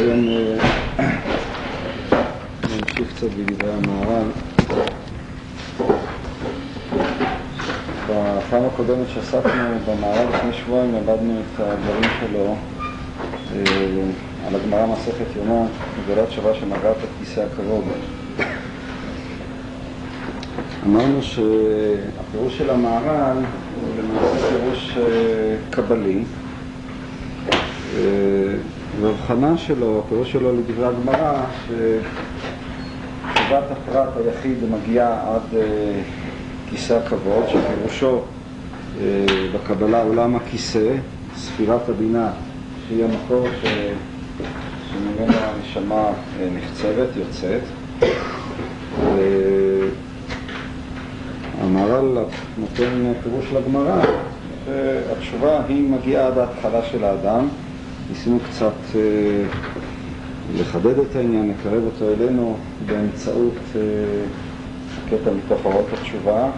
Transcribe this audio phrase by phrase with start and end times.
[0.00, 0.20] היום
[2.70, 4.28] נמשיך קצת בדברי המהר"ל.
[8.08, 12.56] בפעם הקודמת שעסקנו במהר"ל לפני שבועיים למדנו את הדברים שלו
[14.46, 15.68] על הגמרא מסכת יומון,
[16.02, 17.84] מגילת שווה שמגעת את כיסא הכבוד.
[20.86, 23.36] אמרנו שהפירוש של המהר"ל
[23.80, 24.98] הוא למעשה פירוש
[25.70, 26.24] קבלי
[29.00, 35.58] והבחנה שלו, הפירוש שלו לדברי הגמרא שתשובת הפרט היחיד מגיעה עד
[36.70, 38.20] כיסא הכבוד שפירושו
[39.54, 40.94] בקבלה עולם הכיסא,
[41.36, 42.30] ספירת הבינה
[42.88, 43.66] שהיא המקור ש...
[44.90, 46.10] שממנו הנשמה
[46.56, 47.62] נחצבת, יוצאת.
[51.60, 52.18] המהר"ל
[52.58, 54.02] נותן פירוש לגמרא
[54.64, 57.48] שהתשובה היא מגיעה עד ההתחלה של האדם
[58.10, 59.00] ניסינו קצת אה,
[60.60, 63.80] לחדד את העניין, לקרב אותו אלינו באמצעות אה,
[65.10, 66.50] קטע מתוך אורות התשובה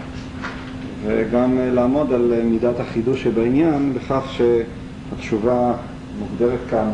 [1.05, 5.73] וגם אה, לעמוד על מידת החידוש שבעניין לכך שהתשובה
[6.19, 6.89] מוגדרת כאן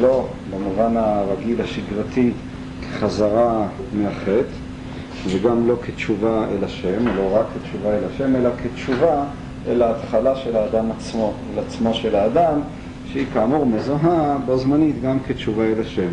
[0.00, 2.32] לא במובן הרגיל השגרתי
[2.82, 4.52] כחזרה מהחטא
[5.26, 9.24] וגם לא כתשובה אל השם, לא רק כתשובה אל השם, אלא כתשובה
[9.68, 12.60] אל ההתחלה של האדם עצמו, אל עצמו של האדם,
[13.12, 16.08] שהיא כאמור מזוהה בו זמנית גם כתשובה אל השם.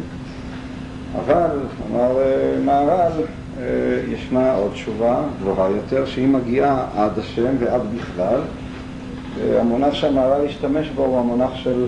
[1.20, 1.50] אבל,
[1.92, 2.18] אמר
[2.66, 3.12] מהר"ל,
[4.14, 8.40] ישנה עוד תשובה גבוהה יותר, שהיא מגיעה עד השם ועד בכלל.
[9.60, 11.86] המונח שהמהר"ל השתמש בו הוא המונח של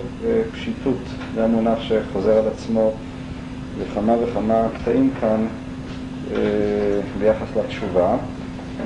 [0.53, 0.97] פשיטות,
[1.35, 2.91] זה המונח שחוזר על עצמו
[3.81, 5.45] בכמה וכמה קטעים כאן
[7.19, 8.15] ביחס לתשובה.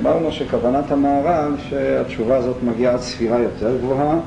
[0.00, 4.18] אמרנו שכוונת המהר"ל שהתשובה הזאת מגיעה עד ספירה יותר גבוהה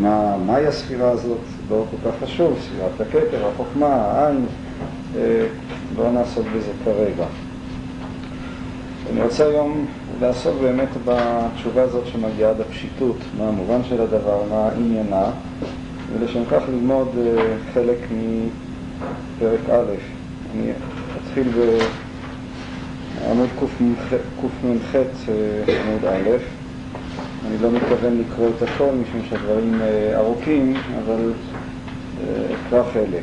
[0.00, 1.38] מה, מהי הספירה הזאת?
[1.70, 4.46] לא כל כך חשוב, ספירת הכתר, החוכמה, העין,
[5.96, 7.26] לא נעסוק בזה כרגע.
[9.12, 9.86] אני רוצה היום
[10.20, 15.30] לעסוק באמת בתשובה הזאת שמגיעה עד הפשיטות, מה המובן של הדבר, מה עניינה,
[16.12, 17.08] ולשם כך ללמוד
[17.74, 19.94] חלק מפרק א'.
[20.54, 20.70] אני
[21.22, 21.48] אתחיל
[23.26, 24.14] בעמוד קמ"ח
[25.68, 26.61] עמוד א'.
[27.46, 29.80] אני לא מתכוון לקרוא את הכל משום שהדברים
[30.14, 31.32] ארוכים, אבל
[32.68, 33.22] אקרא חלק.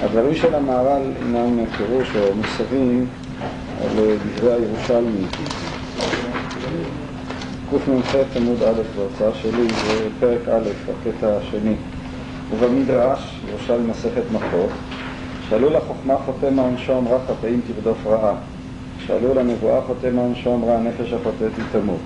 [0.00, 3.06] הדברים של המהר"ל אינם פירוש או מוסבים
[3.82, 3.88] על
[4.36, 5.24] דברי הירושלמי.
[7.70, 11.74] קמ"ח עמוד א' בהוצאה שלי זה פרק א', הקטע השני.
[12.50, 14.70] ובמדרש, ירושלמי מסכת מכות,
[15.48, 18.34] שאלו לחוכמה חותם העונשו אמרה חטאים תרדוף רעה.
[19.08, 22.00] שאלו לנבואה חותם העונשו אמרה הנפש החוטאת היא תמות.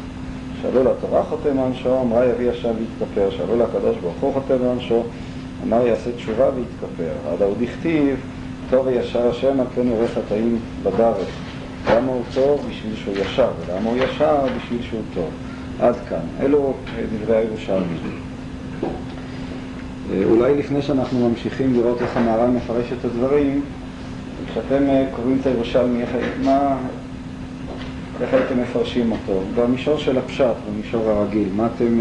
[0.63, 3.31] שאלו לתורה חותם העונשו אמרה יביא השם ויתכפר.
[3.31, 5.03] שאלו לקדוש ברוך הוא חותם העונשו
[5.63, 7.33] אמר יעשה תשובה ויתכפר.
[7.33, 8.17] עד ההוא דכתיב
[8.71, 11.29] טוב וישר השם על כן יורה חטאים בדרך.
[11.91, 12.67] למה הוא טוב?
[12.71, 13.49] בשביל שהוא ישר.
[13.67, 14.37] ולמה הוא ישר?
[14.57, 15.31] בשביל שהוא טוב.
[15.81, 16.21] עד כאן.
[16.41, 16.75] אלו
[17.13, 17.99] דברי הירושלמי.
[20.25, 23.63] אולי לפני שאנחנו ממשיכים לראות איך המהר"ל מפרש את הדברים,
[24.53, 24.85] כשאתם
[25.17, 26.03] קוראים את הירושלמי,
[26.45, 26.77] מה,
[28.21, 29.41] איך הייתם מפרשים אותו?
[29.55, 32.01] במישור של הפשט, במישור הרגיל, מה אתם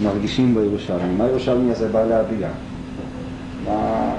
[0.00, 1.14] מרגישים בירושלמי?
[1.16, 2.48] מה הירושלמי הזה בא להביע?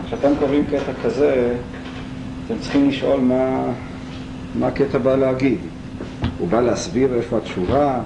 [0.08, 1.56] כשאתם קוראים קטע כזה,
[2.46, 3.64] אתם צריכים לשאול מה,
[4.60, 5.58] מה הקטע בא להגיד.
[6.40, 8.00] הוא בא להסביר איפה התשובה?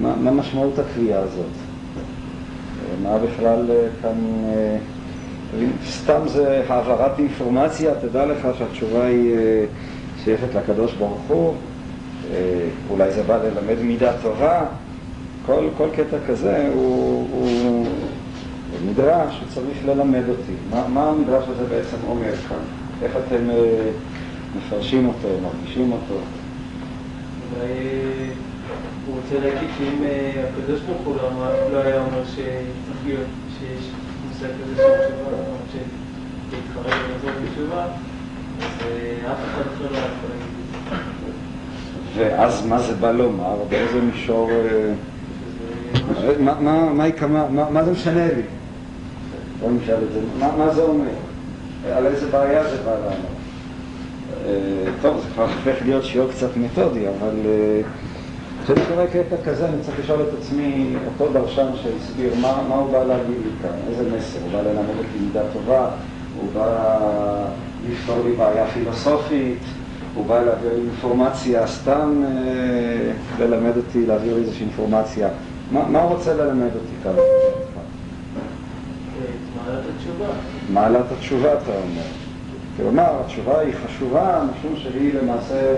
[0.00, 1.46] מה, מה משמעות הקריאה הזאת?
[3.02, 3.70] מה בכלל
[4.02, 4.14] כאן...
[5.88, 9.36] סתם זה העברת אינפורמציה, תדע לך שהתשובה היא
[10.24, 11.54] שייכת לקדוש ברוך הוא,
[12.90, 14.66] אולי זה בא ללמד מידה טובה,
[15.46, 17.86] כל, כל קטע כזה הוא, הוא
[18.90, 20.52] מדרש שצריך ללמד אותי.
[20.70, 22.56] מה, מה המדרש הזה בעצם אומר כאן?
[23.02, 23.44] איך אתם
[24.56, 26.14] מפרשים אותו, מרגישים אותו?
[29.06, 30.04] הוא רוצה להגיד שאם
[30.48, 31.16] הקדוש ברוך הוא
[31.72, 33.26] לא היה אומר שצריך להיות,
[33.58, 33.90] שיש
[34.34, 35.30] מושג כזה של תשובה,
[36.52, 38.72] להתחרט ולחזור בתשובה, אז
[39.32, 40.54] אף אחד אחר לא יכול להגיד
[42.16, 43.56] ואז מה זה בא לומר?
[43.68, 44.50] באיזה מישור...
[47.70, 48.42] מה זה משנה לי?
[49.60, 50.20] בוא נשאל את זה.
[50.38, 51.10] מה זה אומר?
[51.92, 53.34] על איזה בעיה זה בא לענות?
[55.02, 57.34] טוב, זה כבר הופך להיות שיעור קצת מתודי, אבל
[58.64, 63.04] כשאני קורא קטע כזה אני צריך לשאול את עצמי, אותו דרשן שהסביר, מה הוא בא
[63.04, 63.70] להגיד לי כאן?
[63.88, 64.38] איזה מסר?
[64.42, 65.90] הוא בא ללמד אותי מידה טובה?
[66.40, 66.98] הוא בא
[67.90, 69.58] לפתור לי בעיה פילוסופית?
[70.14, 72.24] הוא בא להעביר לי אינפורמציה, סתם
[73.38, 75.28] ללמד אותי, להעביר לי איזושהי אינפורמציה.
[75.70, 77.12] מה הוא רוצה ללמד אותי כאן?
[80.72, 82.02] מעלת התשובה, אתה אומר.
[82.76, 85.74] כלומר, התשובה היא חשובה, משום שהיא למעשה אה,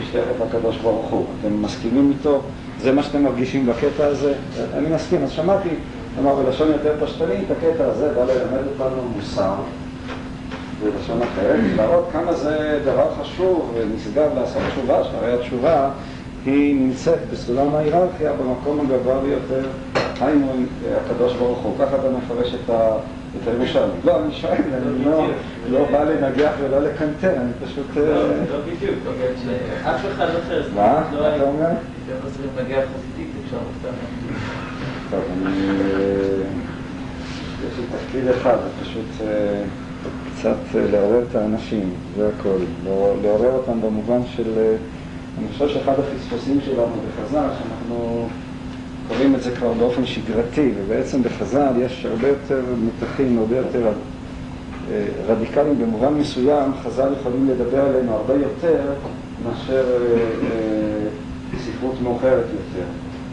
[0.00, 1.24] משתייכת לקדוש ברוך הוא.
[1.40, 2.40] אתם מסכימים איתו?
[2.80, 4.34] זה מה שאתם מרגישים בקטע הזה?
[4.74, 5.68] אני מסכים, אז שמעתי,
[6.14, 9.54] כלומר בלשון יותר פשטנית, הקטע הזה בא ללמד אותנו מוסר,
[10.82, 15.90] בלשון אחרת, להראות כמה זה דבר חשוב ונשגב לעשות תשובה, שהרי התשובה
[16.46, 19.68] היא נמצאת בסולם ההיררכיה במקום הגבוה ביותר,
[20.20, 20.46] היינו
[21.04, 22.96] הקדוש ברוך הוא, ככה אתה מפרש את ה...
[23.36, 23.92] את הירושלמי.
[24.04, 25.26] לא, אני שואל, אני לא,
[25.70, 27.86] לא בא לנגח ולא לקנטר, אני פשוט...
[27.96, 28.94] לא, לא בדיוק,
[29.82, 30.62] אף אחד אחר.
[30.74, 30.82] מה?
[31.12, 31.68] מה אתה אומר?
[32.10, 33.94] יותר עוזרים לנגח חסידית, אפשר סתם.
[35.10, 35.50] טוב, אני...
[37.68, 39.62] יש לי תפקיד אחד, זה פשוט אה,
[40.34, 42.58] קצת אה, לעורר את האנשים, זה הכל.
[42.84, 44.58] לא, לעורר אותם במובן של...
[44.58, 44.76] אה,
[45.38, 48.28] אני חושב שאחד הפספוסים שלנו בחז"ל, שאנחנו
[49.10, 53.92] קוראים את זה כבר באופן שגרתי, ובעצם בחז"ל יש הרבה יותר מתחים, הרבה יותר
[55.26, 55.78] רדיקליים.
[55.78, 58.80] במובן מסוים, חז"ל יכולים לדבר עלינו הרבה יותר
[59.44, 59.84] מאשר
[61.58, 62.86] ספרות מאוחרת יותר.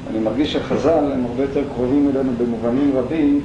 [0.09, 3.41] אני מרגיש שחז"ל הם הרבה יותר קרובים אלינו במובנים רבים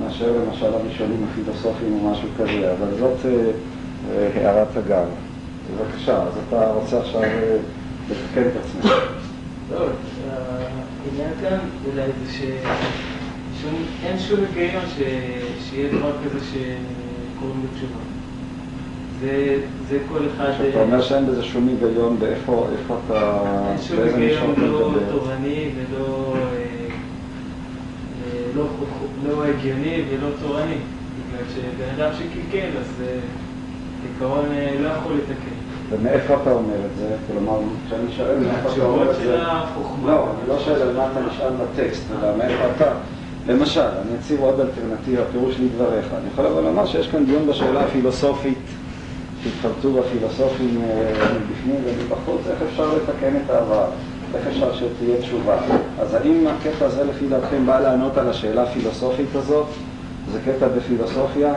[0.00, 5.06] מאשר למשל הראשונים הפילוסופיים או משהו כזה, אבל זאת אה, הערת אגב.
[5.70, 7.56] בבקשה, אז אתה רוצה עכשיו אה,
[8.10, 8.94] לתקן את עצמך.
[11.14, 12.32] העניין כאן אולי זה
[13.60, 14.84] שאין שום היגיון
[15.64, 18.00] שיהיה דבר כזה שקוראים לו תשובה.
[19.20, 19.58] זה,
[19.88, 20.50] זה כל אחד...
[20.70, 22.68] אתה אומר שאין בזה שום היגיון, באיפה
[23.06, 23.40] אתה...
[23.70, 26.34] אין שום היגיון לא תורני ולא
[28.56, 28.66] לא,
[29.28, 30.76] לא הגיוני ולא תורני.
[31.16, 33.02] בגלל שבן אדם שקלקל, אז
[34.12, 34.44] עיקרון
[34.80, 35.53] לא יכול לתקן.
[35.90, 37.16] ומאיפה אתה אומר את זה?
[37.32, 39.38] כלומר, כשאני שואל מאיפה אתה אומר את זה...
[40.06, 42.92] לא, אני לא שואל על מה אתה נשאל בטקסט, אלא מאיפה אתה...
[43.48, 46.06] למשל, אני אציב עוד אלטרנטיבה, פירוש לדבריך.
[46.18, 48.58] אני יכול אבל לומר שיש כאן דיון בשאלה הפילוסופית
[49.42, 50.82] שהתחרטו בפילוסופים
[51.34, 53.84] מבפנים ומבחוץ, איך אפשר לתקן את העבר,
[54.34, 55.56] איך אפשר שתהיה תשובה.
[56.00, 59.66] אז האם הקטע הזה לפי דעתכם בא לענות על השאלה הפילוסופית הזאת?
[60.32, 61.54] זה קטע בפילוסופיה?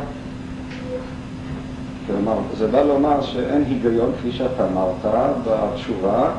[2.07, 5.15] כלומר, זה בא לומר שאין היגיון, כפי שאתה אמרת,
[5.45, 6.29] בתשובה,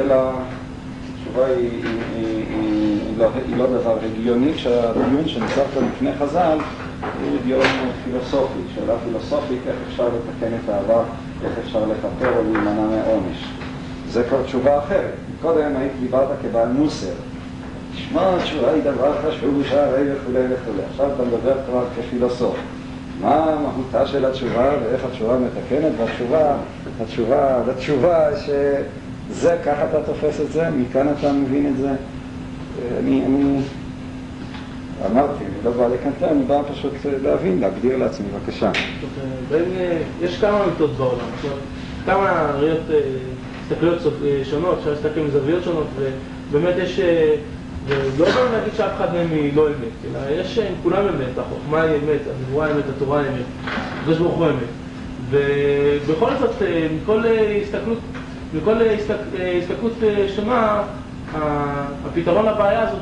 [0.00, 0.14] אלא
[1.14, 1.84] התשובה היא, היא,
[2.16, 6.58] היא, היא, לא, היא לא דבר הגיוני, כשהדיון שנמצא פה לפני חז"ל
[7.00, 7.62] הוא דיון
[8.04, 11.02] פילוסופי, שאלה פילוסופית, איך אפשר לתקן את העבר,
[11.44, 13.44] איך אפשר לכפר או להימנע מעונש.
[14.10, 15.14] זה כבר תשובה אחרת.
[15.42, 17.12] קודם היית דיברת כבעל מוסר.
[17.94, 20.82] תשמע, התשובה היא דבר חשוב, שהרי וכולי וכולי.
[20.90, 22.56] עכשיו אתה מדבר כבר כפילוסוף.
[23.20, 26.56] מה מהותה של התשובה ואיך התשובה מתקנת, והתשובה,
[27.00, 31.90] התשובה, התשובה שזה, ככה אתה תופס את זה, מכאן אתה מבין את זה.
[32.98, 33.60] אני, אני
[35.10, 36.92] אמרתי, אני לא בא לקנטר, אני בא פשוט
[37.22, 38.70] להבין, להגדיר לעצמי, בבקשה.
[40.22, 41.26] יש כמה אמיתות בעולם,
[42.06, 42.80] כמה ראיות,
[43.62, 44.02] הסתכלויות
[44.44, 45.86] שונות, אפשר להסתכל עם זוויות שונות,
[46.50, 47.00] ובאמת יש,
[47.86, 51.92] ולא יכולים להגיד שאף אחד מהם היא לא אמת, אלא יש, כולם אמת, החוכמה היא
[51.92, 54.68] אמת, הנבואה אמת, התורה היא אמת, הקדוש ברוך הוא אמת.
[55.30, 56.54] ובכל זאת,
[57.02, 57.22] מכל
[57.62, 57.98] הסתכלות,
[58.54, 58.74] מכל
[59.58, 59.92] הסתכלות
[60.36, 60.82] שונה,
[62.06, 63.00] הפתרון לבעיה הזאת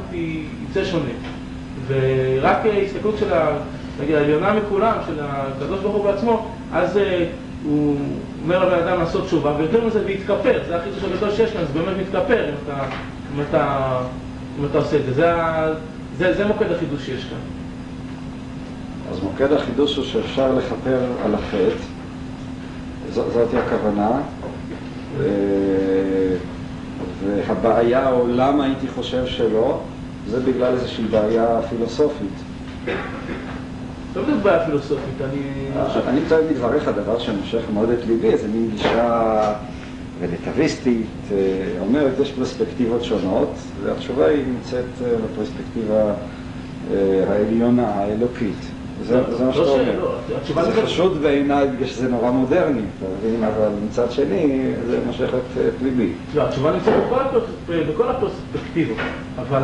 [0.70, 1.10] יצא שונה.
[1.86, 3.32] ורק הסתכלות של
[4.14, 6.98] העליונה מכולם, של הקדוש ברוך הוא בעצמו, אז
[7.64, 7.96] הוא
[8.44, 11.96] אומר לבן אדם לעשות תשובה, ויותר מזה, להתכפר, זה הכי חשוב שיש כאן, זה באמת
[12.00, 12.44] מתכפר
[13.34, 13.98] אם אתה,
[14.60, 15.12] אם אתה, עושה את זה.
[15.14, 15.32] זה,
[16.18, 17.38] זה, זה מוקד החידוש שיש כאן.
[19.12, 21.84] אז מוקד החידוש הוא שאפשר לכפר על החטא,
[23.10, 24.10] זאת, זאת הכוונה,
[27.24, 29.80] והבעיה, או למה הייתי חושב שלא,
[30.30, 32.34] זה בגלל איזושהי בעיה פילוסופית.
[34.16, 35.40] לא בדיוק בעיה פילוסופית, אני...
[36.08, 39.52] אני מתאר מדבריך דבר שמושך מאוד את ליבי, איזה מין גישה
[40.24, 41.06] רלטיביסטית,
[41.80, 43.50] אומרת, יש פרספקטיבות שונות,
[43.84, 46.12] והתשובה היא נמצאת בפרספקטיבה
[47.28, 48.56] העליונה, האלוקית.
[49.02, 50.16] זה מה שאתה אומר.
[50.64, 55.82] זה חשוד בעיניי בגלל שזה נורא מודרני, אתה מבין, אבל מצד שני זה מושך את
[55.82, 56.12] ליבי.
[56.34, 56.94] לא, התשובה נמצאת
[57.88, 58.96] בכל הפרספקטיבות,
[59.38, 59.62] אבל...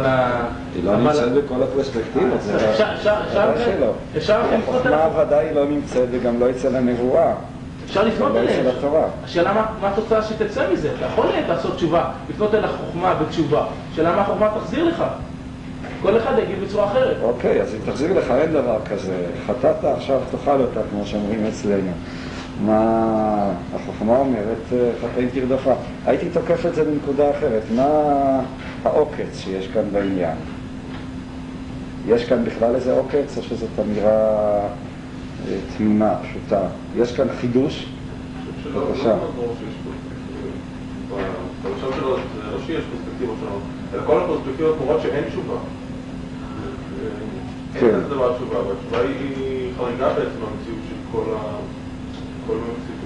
[0.74, 2.58] היא לא נמצאת בכל הפרספקטיבות, זה
[3.64, 3.92] שלא.
[4.32, 7.34] החוכמה ודאי לא נמצאת וגם לא אצל הנבואה.
[7.90, 8.66] אפשר לפנות אליהם.
[9.24, 10.90] השאלה מה התוצאה שתצא מזה.
[10.98, 13.66] אתה יכול לעשות תשובה, לפנות אל החוכמה בתשובה.
[13.92, 15.04] השאלה מה החוכמה תחזיר לך.
[16.02, 17.16] כל אחד יגיד בצורה אחרת.
[17.22, 19.26] אוקיי, אז אם תחזיר לך אין דבר כזה.
[19.46, 21.90] חטאת עכשיו תאכל אותה, כמו שאומרים אצלנו.
[22.64, 25.72] מה החוכמה אומרת, חטאים תרדפה.
[26.06, 27.62] הייתי תוקף את זה בנקודה אחרת.
[27.76, 27.86] מה
[28.84, 30.36] העוקץ שיש כאן בעניין?
[32.08, 34.68] יש כאן בכלל איזה עוקץ, או שזאת אמירה אה,
[35.76, 36.60] תמימה, פשוטה?
[36.96, 37.86] יש כאן חידוש?
[38.74, 39.16] בבקשה.
[41.94, 42.16] זה לא
[42.66, 43.62] שיש פרספקטיבות שונות,
[43.94, 45.54] אלא כל הפרספקטיבות אומרות שאין תשובה.
[47.80, 47.86] כן.
[47.86, 51.56] אין כזה דבר תשובה, והתשובה היא חריגה בעצם מהמציאות של כל ה...
[52.46, 52.56] כל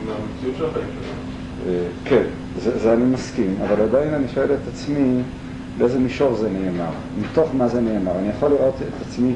[0.01, 1.25] המציאות של החיים שלנו.
[1.67, 2.23] אה, כן,
[2.59, 5.23] זה, זה אני מסכים, אבל עדיין אני שואל את עצמי
[5.79, 8.13] באיזה מישור זה נאמר, מתוך מה זה נאמר.
[8.19, 9.33] אני יכול לראות את עצמי,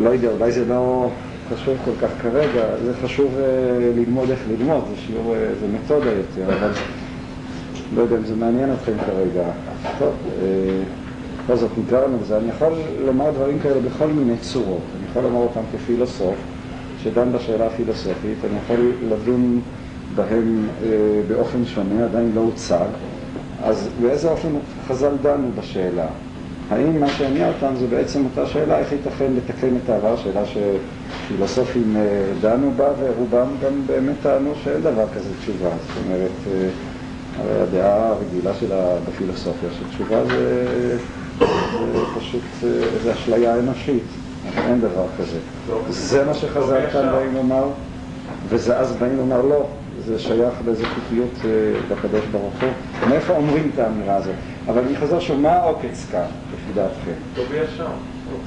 [0.00, 1.10] לא יודע, אולי זה לא
[1.52, 6.10] חשוב כל כך כרגע, זה חשוב אה, ללמוד איך ללמוד, זה שיעור, אה, זה מתודה
[6.10, 6.70] יותר, אבל
[7.94, 9.44] לא יודע אם זה מעניין אתכם כרגע.
[9.98, 10.82] טוב, אה,
[11.44, 12.36] בכל זאת נגררנו בזה.
[12.36, 12.72] אני יכול
[13.06, 14.80] לומר דברים כאלה בכל מיני צורות.
[14.96, 16.34] אני יכול לומר אותם כפילוסוף,
[17.02, 19.60] שדן בשאלה הפילוסופית, אני יכול לדון
[20.14, 20.88] בהם אה,
[21.28, 22.86] באופן שונה, עדיין לא הוצג.
[23.64, 24.48] אז באיזה אופן
[24.88, 26.06] חז"ל דנו בשאלה?
[26.70, 31.03] האם מה שהניע אותם זה בעצם אותה שאלה, איך ייתכן לתקן את העבר, שאלה שפילוסופים
[31.96, 32.02] אה,
[32.40, 35.68] דנו בה, ורובם גם באמת טענו שאין דבר כזה תשובה.
[35.68, 36.68] זאת אומרת, אה,
[37.38, 40.98] הרי הדעה הרגילה שלה בפילוסופיה, שתשובה זה,
[41.38, 44.02] זה פשוט אה, איזו אשליה אנושית,
[44.56, 45.38] אין דבר כזה.
[45.88, 47.64] זה מה שחז"ל כאן באים לומר,
[48.48, 49.66] וזה אז באים לומר לא,
[50.06, 51.50] זה שייך לאיזו חוקיות אה,
[51.88, 52.70] בקדוש ברוך הוא.
[53.08, 54.34] מאיפה אומרים את האמירה הזאת?
[54.68, 57.12] אבל אני חוזר שוב, מה העוקץ כאן, לפי דעתכם?
[57.34, 57.86] טוב וישר.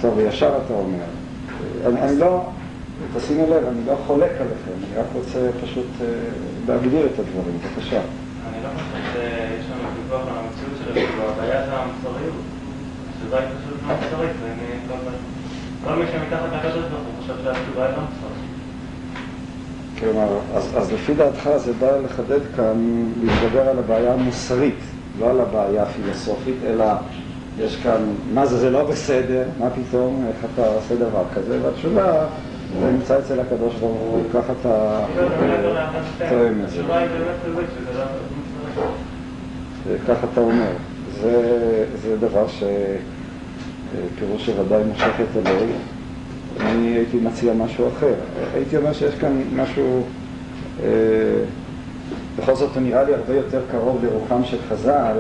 [0.02, 1.06] טוב, וישר אתה אומר.
[1.86, 2.42] אני לא,
[3.18, 6.08] תשימו לב, אני לא חולק עליכם, אני רק רוצה פשוט אה,
[6.68, 8.02] להגדיר את הדברים, בבקשה.
[8.50, 12.44] אני לא חושב שיש לנו ויכוח על המציאות של התשובה, הבעיה זה המוסריות.
[13.10, 14.68] התשובה היא פשוט לא מוסרית, ואני
[15.84, 18.48] כל מי שמתחת לקדוש ברוך הוא חושב שהתשובה היא לא מוסרית.
[20.00, 24.80] כלומר, אז, אז לפי דעתך זה בא לחדד כאן, להתגבר על הבעיה המוסרית,
[25.20, 26.86] לא על הבעיה הפילוסופית, אלא
[27.60, 28.02] יש כאן,
[28.34, 32.26] מה זה, זה לא בסדר, מה פתאום, איך אתה עושה דבר כזה, והתשובה,
[32.80, 35.00] זה נמצא אצל הקדוש ברוך הוא, ככה אתה
[36.30, 36.84] טועם את זה.
[40.08, 40.72] ככה אתה אומר.
[41.22, 45.72] זה, דבר שפירוש שוודאי מושך את אלוהי.
[46.60, 48.14] אני הייתי מציע משהו אחר.
[48.54, 50.04] הייתי אומר שיש כאן משהו,
[50.84, 50.88] אה,
[52.38, 55.18] בכל זאת הוא נראה לי הרבה יותר קרוב לרוחם של חז"ל,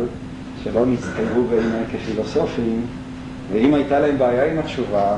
[0.63, 2.85] שלא נצטיירו בעיניי כפילוסופים,
[3.51, 5.17] ואם הייתה להם בעיה עם התשובה,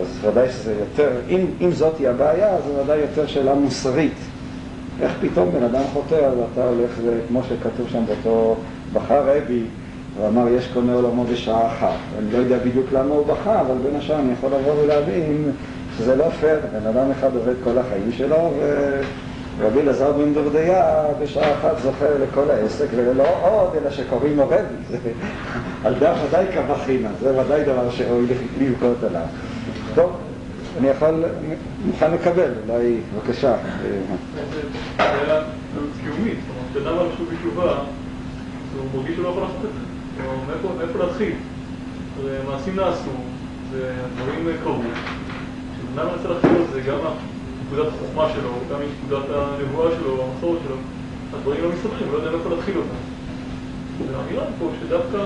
[0.00, 4.14] אז ודאי שזה יותר, אם, אם זאת היא הבעיה, אז זה ודאי יותר שאלה מוסרית.
[5.00, 6.90] איך פתאום בן אדם חוטא, אז אתה הולך,
[7.28, 8.56] כמו שכתוב שם באותו
[8.92, 9.62] בחר רבי,
[10.18, 11.98] הוא אמר, יש קונה עולמו בשעה אחת.
[12.18, 15.52] אני לא יודע בדיוק למה הוא בכה, אבל בין השאר אני יכול לבוא ולהבין
[15.98, 16.58] שזה לא פייר.
[16.72, 18.50] בן אדם אחד עובד כל החיים שלו,
[19.58, 24.98] ורבי אלעזר בן דורדיה בשעה אחת זוכה לכל העסק, ולא עוד, אלא שקוראים לו רבי.
[25.84, 28.26] על דף ודאי קבחינה, זה ודאי דבר שראוי
[28.60, 29.26] לבכות עליו.
[29.94, 30.16] טוב,
[30.78, 31.24] אני יכול,
[31.86, 33.56] מוכן לקבל, אולי, בבקשה.
[33.82, 34.60] זה
[34.98, 35.42] שאלה
[36.04, 36.38] קיומית,
[36.70, 37.74] כשאדם שהוא בתשובה,
[38.78, 39.80] הוא מרגיש שהוא לא יכול לעשות את זה.
[40.16, 41.32] כלומר, מאיפה- להתחיל?
[42.50, 43.10] מעשים נעשו,
[43.70, 44.74] ודברים קרו.
[44.74, 46.98] כשבן אדם מנסה להתחיל את זה, גם
[47.70, 50.76] מנקודת החוכמה שלו, גם מנקודת הנבואה שלו, המסורת שלו,
[51.34, 52.94] הדברים לא מסתבכים, לא יודע מאיפה להתחיל אותם.
[54.12, 55.18] והאמירה פה שדווקא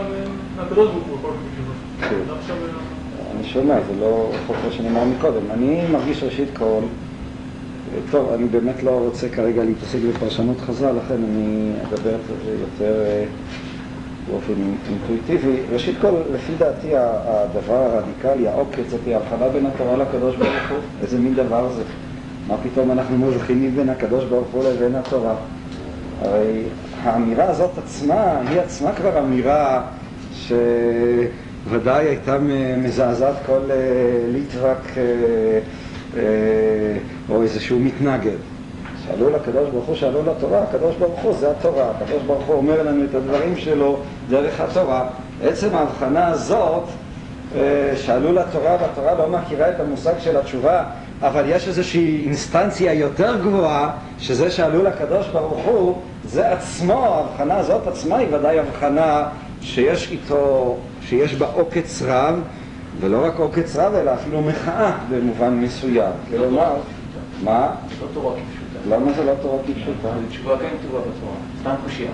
[0.57, 2.96] מהקדוש ברוך הוא יכול להיות בתשובה.
[3.37, 5.51] אני שומע, זה לא רחוק מה שנאמר מקודם.
[5.51, 6.81] אני מרגיש ראשית כל,
[8.11, 12.17] טוב, אני באמת לא רוצה כרגע להתעסק בפרשנות חז"ל, לכן אני אדבר
[12.61, 13.25] יותר אה,
[14.31, 14.53] באופן
[14.91, 15.57] אינטואיטיבי.
[15.73, 20.79] ראשית כל, לפי דעתי הדבר הרדיקלי, העוקץ, זאת ההבחנה בין התורה לקדוש ברוך הוא.
[21.03, 21.83] איזה מין דבר זה?
[22.49, 25.35] מה פתאום אנחנו מבחינים בין הקדוש ברוך הוא לבין התורה?
[26.23, 26.63] הרי
[27.03, 29.83] האמירה הזאת עצמה, היא עצמה כבר אמירה
[31.71, 32.39] שוודאי הייתה
[32.77, 33.77] מזעזעת כל אה,
[34.33, 35.03] ליטבק אה,
[36.17, 36.23] אה,
[37.29, 38.37] או איזשהו מתנגד.
[39.07, 42.83] שאלו לקדוש ברוך הוא, שאלו לתורה, הקדוש ברוך הוא זה התורה, הקדוש ברוך הוא אומר
[42.83, 45.09] לנו את הדברים שלו דרך התורה.
[45.43, 46.85] עצם ההבחנה הזאת,
[47.97, 50.85] שאלו לתורה והתורה לא מכירה את המושג של התשובה,
[51.23, 57.87] אבל יש איזושהי אינסטנציה יותר גבוהה, שזה שעלו לקדוש ברוך הוא, זה עצמו, ההבחנה הזאת
[57.87, 59.29] עצמה היא ודאי הבחנה
[59.61, 60.77] שיש איתו,
[61.09, 62.35] שיש בה עוקץ רב,
[63.01, 66.13] ולא רק עוקץ רב, אלא אפילו מחאה במובן מסוים.
[66.31, 66.73] כלומר,
[67.45, 67.71] מה?
[68.03, 68.97] לא תורה כפשוטה.
[68.97, 70.09] למה זה לא תורה כפשוטה?
[70.29, 72.11] תשובה כן כתובה בתורה, סתם קושייה.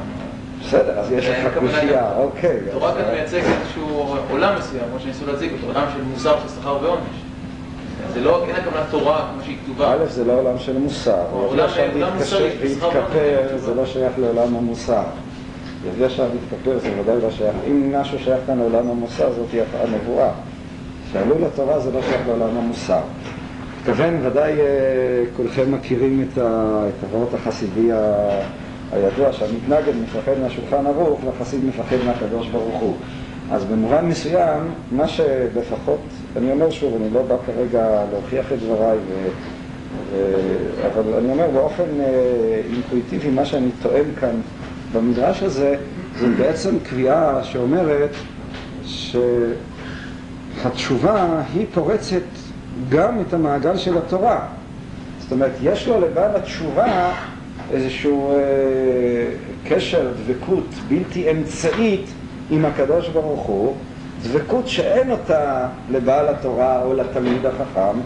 [0.67, 2.61] בסדר, אז יש אין לך קושייה, אוקיי.
[2.73, 6.79] תורה כאן מייצגת איזשהו עולם מסוים, כמו שניסו להציג אותו, עולם של מוסר, של שכר
[6.83, 7.03] ועונש.
[8.15, 9.93] זה לא, אין הכוונה תורה כמו שהיא כתובה.
[9.95, 11.25] א', זה לא עולם של מוסר.
[11.33, 11.69] עולם-
[12.17, 13.61] מוסרי, שכר להתכפר, ועונש.
[13.61, 15.03] זה לא שייך לעולם המוסר.
[15.89, 17.57] יביא עכשיו להתכפר, זה ודאי לא שייך.
[17.67, 20.31] אם משהו שייך כאן לעולם המוסר, זאת הנבואה.
[21.13, 23.01] שעלו לתורה זה לא שייך לעולם המוסר.
[23.81, 24.67] מתכוון, ודאי אה,
[25.37, 26.39] כולכם מכירים את
[27.03, 27.91] הוורט החסידי
[28.93, 32.95] הידוע שהמתנגד מפחד מהשולחן ערוך והחסיד מפחד מהקדוש ברוך הוא.
[33.51, 34.61] אז במובן מסוים,
[34.93, 36.01] מה שלפחות,
[36.37, 39.29] אני אומר שוב, אני לא בא כרגע להוכיח את דבריי, ו,
[40.11, 40.37] ו,
[40.87, 44.41] אבל אני אומר באופן אה, אינטואיטיבי, מה שאני טוען כאן
[44.95, 45.77] במדרש הזה,
[46.19, 48.11] זה בעצם קביעה שאומרת
[50.63, 52.23] שהתשובה היא פורצת
[52.89, 54.47] גם את המעגל של התורה.
[55.19, 57.13] זאת אומרת, יש לו לבעל התשובה
[57.73, 58.39] איזשהו אה,
[59.69, 62.07] קשר, דבקות בלתי אמצעית
[62.51, 63.75] עם הקדוש ברוך הוא,
[64.23, 67.99] דבקות שאין אותה לבעל התורה או לתלמיד החכם,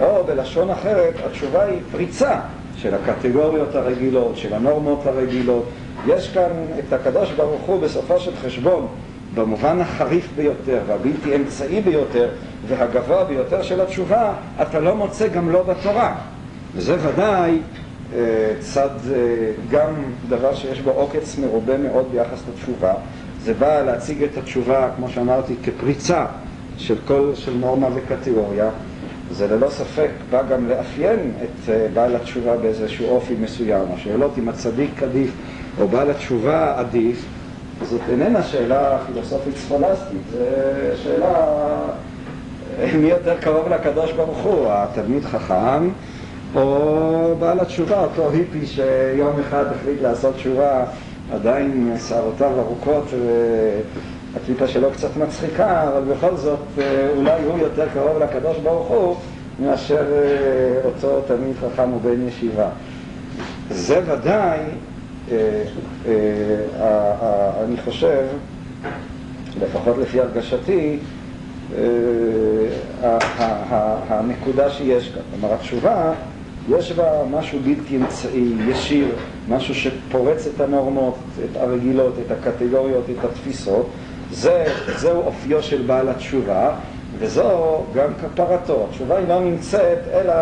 [0.00, 2.40] או בלשון אחרת, התשובה היא פריצה
[2.76, 5.64] של הקטגוריות הרגילות, של הנורמות הרגילות.
[6.06, 8.86] יש כאן את הקדוש ברוך הוא בסופו של חשבון,
[9.34, 12.28] במובן החריף ביותר והבלתי אמצעי ביותר
[12.68, 14.32] והגבוה ביותר של התשובה,
[14.62, 16.14] אתה לא מוצא גם לא בתורה.
[16.74, 17.58] וזה ודאי
[18.14, 18.20] אה,
[18.60, 19.16] צד, אה,
[19.70, 19.90] גם
[20.28, 22.94] דבר שיש בו עוקץ מרובה מאוד ביחס לתשובה.
[23.42, 26.26] זה בא להציג את התשובה, כמו שאמרתי, כפריצה
[26.76, 28.70] של כל, של נורמה וקטגוריה.
[29.30, 33.84] זה ללא ספק בא גם לאפיין את אה, בעל התשובה באיזשהו אופי מסוים.
[33.94, 35.30] השאלות אם הצדיק עדיף
[35.80, 37.24] או בעל התשובה עדיף,
[37.82, 40.38] זאת איננה שאלה פילוסופית ספולסטית, זו
[41.02, 41.34] שאלה
[42.94, 45.88] מי יותר קרוב לקדוש ברוך הוא, התלמיד חכם
[46.54, 50.84] או בעל התשובה, אותו היפי שיום אחד החליט לעשות תשובה
[51.32, 53.04] עדיין שערותיו ארוכות
[54.34, 56.58] והקליפה שלו קצת מצחיקה, אבל בכל זאת
[57.16, 59.16] אולי הוא יותר קרוב לקדוש ברוך הוא
[59.60, 60.04] מאשר
[60.84, 62.68] אותו תלמיד חכם ובן ישיבה.
[63.70, 64.58] זה ודאי,
[67.64, 68.26] אני חושב,
[69.60, 70.98] לפחות לפי הרגשתי,
[74.08, 75.22] הנקודה שיש כאן.
[75.30, 76.12] כלומר, התשובה
[76.68, 79.08] יש בה משהו בלתי אמצעי, ישיר,
[79.48, 83.86] משהו שפורץ את הנורמות, את הרגילות, את הקטגוריות, את התפיסות.
[84.32, 84.64] זה,
[84.96, 86.70] זהו אופיו של בעל התשובה,
[87.18, 88.86] וזו גם כפרתו.
[88.90, 90.34] התשובה היא לא נמצאת אלא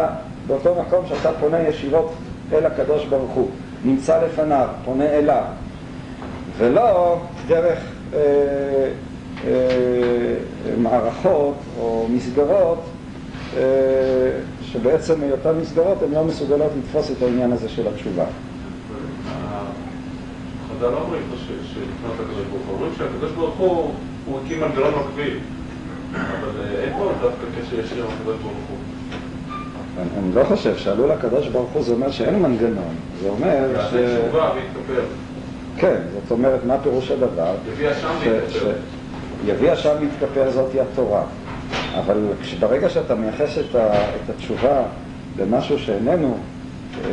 [0.46, 2.12] באותו מקום שאתה פונה ישירות
[2.52, 3.48] אל הקדוש ברוך הוא.
[3.84, 5.44] נמצא לפניו, פונה אליו.
[6.58, 7.78] ולא דרך
[8.14, 8.18] אה,
[9.44, 9.50] אה,
[10.78, 12.82] מערכות או מסגרות
[13.56, 13.62] אה,
[14.62, 18.24] שבעצם היותן מסגרות הן לא מסוגלות לתפוס את העניין הזה של התשובה.
[20.68, 23.94] חז"ל לא אומרים שלפנות לקדוש ברוך הוא, אומרים שהקדוש ברוך הוא,
[24.26, 25.38] הוא הקים מנגנון מקביל,
[26.14, 28.76] אבל אה, אין פה דווקא קשר ישיר עם הקדוש ברוך הוא.
[29.98, 33.92] אני לא חושב שעלו לקדוש ברוך הוא זה אומר שאין מנגנון, זה אומר ש...
[33.94, 35.02] ויתכפר.
[35.76, 37.54] כן, זאת אומרת, מה פירוש הדבר?
[37.72, 38.58] יביא אשם ש- ויתכפר.
[38.58, 41.22] ש- יביא אשם להתכפר זאתי התורה.
[41.98, 42.16] אבל
[42.60, 44.82] ברגע שאתה מייחס את, ה, את התשובה
[45.38, 46.36] למשהו שאיננו
[47.04, 47.10] אה,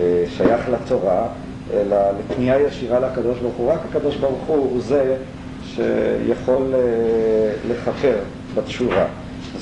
[0.00, 1.26] אה, שייך לתורה,
[1.74, 5.16] אלא לפנייה ישירה לקדוש ברוך הוא, רק הקדוש ברוך הוא הוא זה
[5.64, 6.80] שיכול אה,
[7.70, 8.14] לכפר
[8.54, 9.06] בתשובה.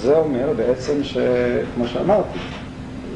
[0.02, 2.38] זה אומר בעצם שכמו שאמרתי,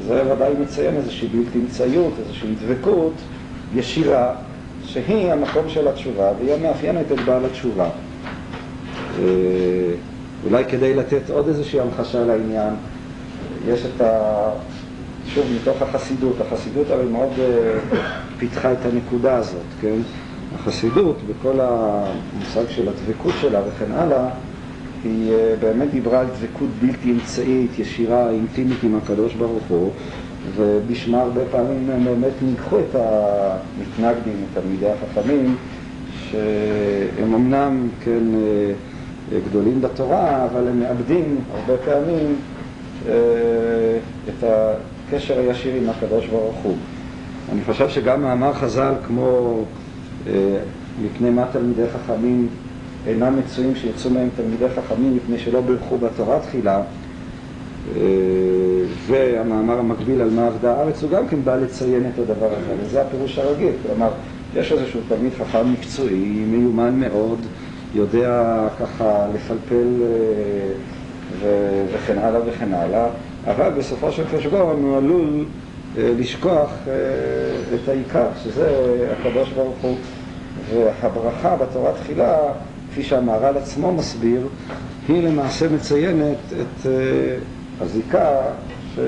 [0.07, 3.13] זה ודאי מציין איזושהי בלתי אמצעיות, איזושהי דבקות
[3.75, 4.35] ישירה,
[4.85, 7.89] שהיא המקום של התשובה והיא המאפיינת את בעל התשובה.
[9.19, 9.25] אה,
[10.45, 12.75] אולי כדי לתת עוד איזושהי המחשה לעניין,
[13.69, 14.51] יש את ה...
[15.27, 17.79] שוב, מתוך החסידות, החסידות הרי מאוד אה,
[18.39, 19.99] פיתחה את הנקודה הזאת, כן?
[20.55, 24.29] החסידות, בכל המושג של הדבקות שלה וכן הלאה,
[25.05, 29.91] היא אה, באמת דיברה על דבקות בלתי אמצעית, ישירה, אינטימית עם הקדוש ברוך הוא,
[30.57, 35.57] ובשמה הרבה פעמים הם באמת ניגחו את המתנגדים, את תלמידי החכמים,
[36.31, 42.37] שהם אמנם, כן, אה, גדולים בתורה, אבל הם מאבדים הרבה פעמים
[43.09, 43.13] אה,
[44.29, 44.45] את
[45.09, 46.77] הקשר הישיר עם הקדוש ברוך הוא.
[47.53, 49.59] אני חושב שגם מאמר חז"ל כמו
[50.27, 50.33] אה,
[51.03, 52.49] מפני מה תלמידי חכמים
[53.07, 56.83] אינם מצויים שיצאו מהם תלמידי חכמים מפני שלא בירכו בתורה תחילה
[57.97, 58.03] אה,
[59.07, 63.03] והמאמר המקביל על מה עבדה הארץ הוא גם כן בא לציין את הדבר הזה, וזה
[63.03, 64.11] הפירוש הרגיל, כלומר
[64.55, 67.39] יש איזשהו תלמיד חכם מקצועי, מיומן מאוד,
[67.95, 70.09] יודע ככה לפלפל אה,
[71.41, 73.07] ו- וכן הלאה וכן הלאה,
[73.47, 75.45] אבל בסופו של חשבון הוא עלול
[75.99, 76.71] אה, לשכוח
[77.75, 78.69] את העיקר, שזה
[79.13, 79.97] הקדוש ברוך הוא.
[80.71, 82.39] והברכה בתורה תחילה,
[82.93, 84.49] כפי שהמהר"ל עצמו מסביר,
[85.09, 87.37] היא למעשה מציינת את אה,
[87.81, 88.41] הזיקה
[88.95, 88.99] ש...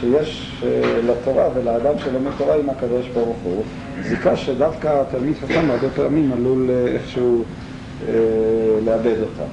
[0.00, 3.62] שיש אה, לתורה ולאדם שלומד תורה עם הקדוש ברוך הוא,
[4.02, 7.42] זיקה שדווקא תלמיד חכם הרבה פעמים עלול אה, איכשהו
[8.84, 9.44] לאבד אותה.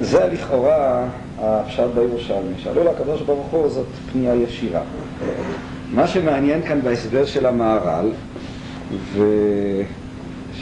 [0.00, 1.06] זה לכאורה
[1.38, 2.54] הפשט בירושלמי.
[2.56, 4.82] שאלו לקדוש ברוך הוא זאת פנייה ישירה.
[5.90, 8.10] מה שמעניין כאן בהסבר של המהר"ל,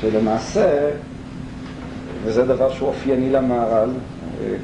[0.02, 0.90] ושלמעשה,
[2.24, 3.90] וזה דבר שהוא אופייני למהר"ל,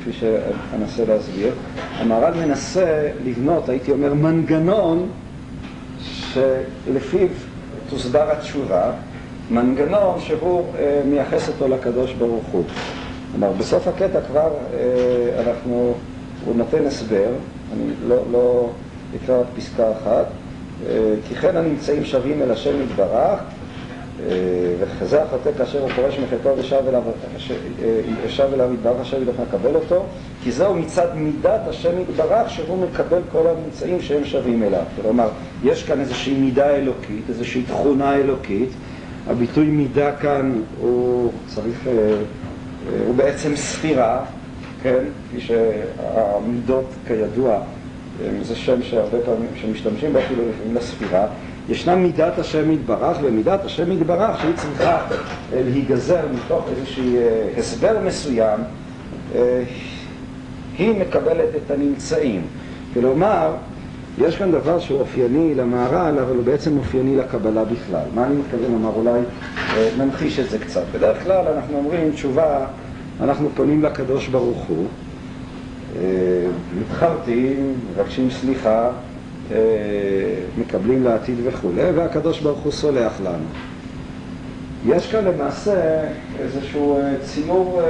[0.01, 1.53] כפי שאנסה להסביר,
[1.98, 5.09] המהר"ל מנסה לבנות, הייתי אומר, מנגנון
[6.01, 7.29] שלפיו
[7.90, 8.92] תוסדר התשובה,
[9.51, 12.64] מנגנון שהוא אה, מייחס אותו לקדוש ברוך הוא.
[13.33, 15.94] כלומר, בסוף הקטע כבר אה, אנחנו,
[16.44, 17.29] הוא נותן הסבר,
[17.72, 18.70] אני לא, לא
[19.16, 20.27] אקרא רק פסקה אחת,
[20.87, 23.40] אה, כי כן הנמצאים שווים אל השם יתברך,
[24.78, 27.02] וחזה החוטא כאשר הוא פורש מחטאו ושב אליו,
[28.54, 30.04] אליו יתברך השם ילך לקבל אותו,
[30.42, 34.83] כי זהו מצד מידת השם יתברך שהוא מקבל כל הנמצאים שהם שווים אליו.
[35.02, 35.28] כלומר,
[35.64, 38.68] יש כאן איזושהי מידה אלוקית, איזושהי תכונה אלוקית,
[39.28, 42.18] הביטוי מידה כאן הוא צריך, אה, אה,
[43.07, 44.24] הוא בעצם ספירה,
[44.83, 45.04] כן?
[45.28, 47.62] כפי שהמידות כידוע אה,
[48.42, 51.26] זה שם שהרבה פעמים, שמשתמשים בו אפילו לפעמים לספירה.
[51.68, 54.98] ישנה מידת השם יתברך, ומידת השם יתברך שהיא צריכה
[55.52, 57.04] להיגזר מתוך איזשהו
[57.59, 58.61] הסבר מסוים,
[60.78, 62.42] היא מקבלת את הנמצאים.
[62.94, 63.50] כלומר,
[64.20, 68.04] יש כאן דבר שהוא אופייני למהר"ל, אבל הוא בעצם אופייני לקבלה בכלל.
[68.14, 68.90] מה אני מתכוון לומר?
[68.96, 69.20] אולי
[69.57, 70.83] אה, נמחיש את זה קצת.
[70.94, 72.66] בדרך כלל אנחנו אומרים תשובה,
[73.20, 74.87] אנחנו פונים לקדוש ברוך הוא,
[75.96, 76.02] אה,
[76.81, 78.90] מתחרטים, מבקשים סליחה, אה,
[80.59, 83.45] מקבלים לעתיד וכולי, והקדוש ברוך הוא סולח לנו.
[84.87, 86.05] יש כאן למעשה
[86.39, 87.83] איזשהו ציור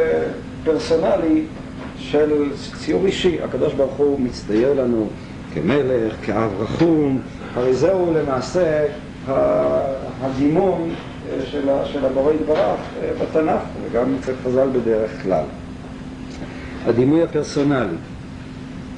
[0.64, 1.44] פרסונלי
[1.98, 2.44] של
[2.76, 3.38] ציור אישי.
[3.42, 5.08] הקדוש ברוך הוא מצטייר לנו
[5.54, 7.20] כמלך, כאב רחום,
[7.54, 8.86] הרי זהו למעשה
[10.20, 10.90] הדימון
[11.30, 11.46] אה,
[11.92, 15.44] של, הבורא יתברך אה, בתנ"ך וגם אצל חז"ל בדרך כלל.
[16.86, 17.96] הדימוי הפרסונלי.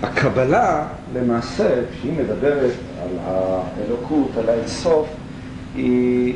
[0.02, 5.08] הקבלה למעשה, כשהיא מדברת על האלוקות, על האינסוף,
[5.76, 6.34] היא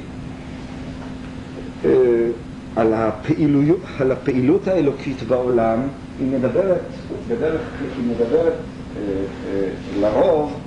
[1.84, 1.90] אה,
[2.76, 5.78] על הפעילויות, על הפעילות האלוקית בעולם,
[6.18, 6.80] היא מדברת
[7.28, 7.60] בדרך,
[7.96, 9.02] היא מדברת אה,
[9.46, 9.68] אה,
[10.00, 10.60] לרוב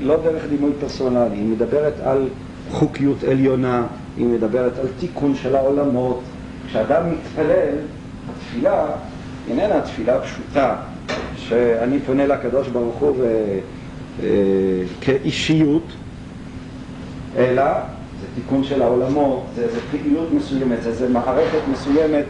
[0.00, 2.28] לא דרך דימוי פרסונלי, היא מדברת על
[2.70, 6.20] חוקיות עליונה, היא מדברת על תיקון של העולמות.
[6.68, 7.74] כשאדם מתפלל,
[8.30, 8.86] התפילה
[9.48, 10.76] איננה תפילה פשוטה,
[11.48, 13.58] שאני פונה לקדוש ברוך הוא ו...
[14.22, 14.28] אה,
[15.00, 15.82] כאישיות,
[17.36, 17.64] אלא
[18.20, 22.24] זה תיקון של העולמות, זה, זה פעילות מסוימת, זה, זה מערכת מסוימת.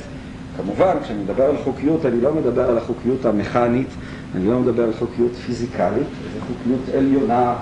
[0.57, 3.89] כמובן, כשאני מדבר על חוקיות, אני לא מדבר על החוקיות המכנית,
[4.35, 7.55] אני לא מדבר על חוקיות פיזיקלית, זו חוקיות עליונה,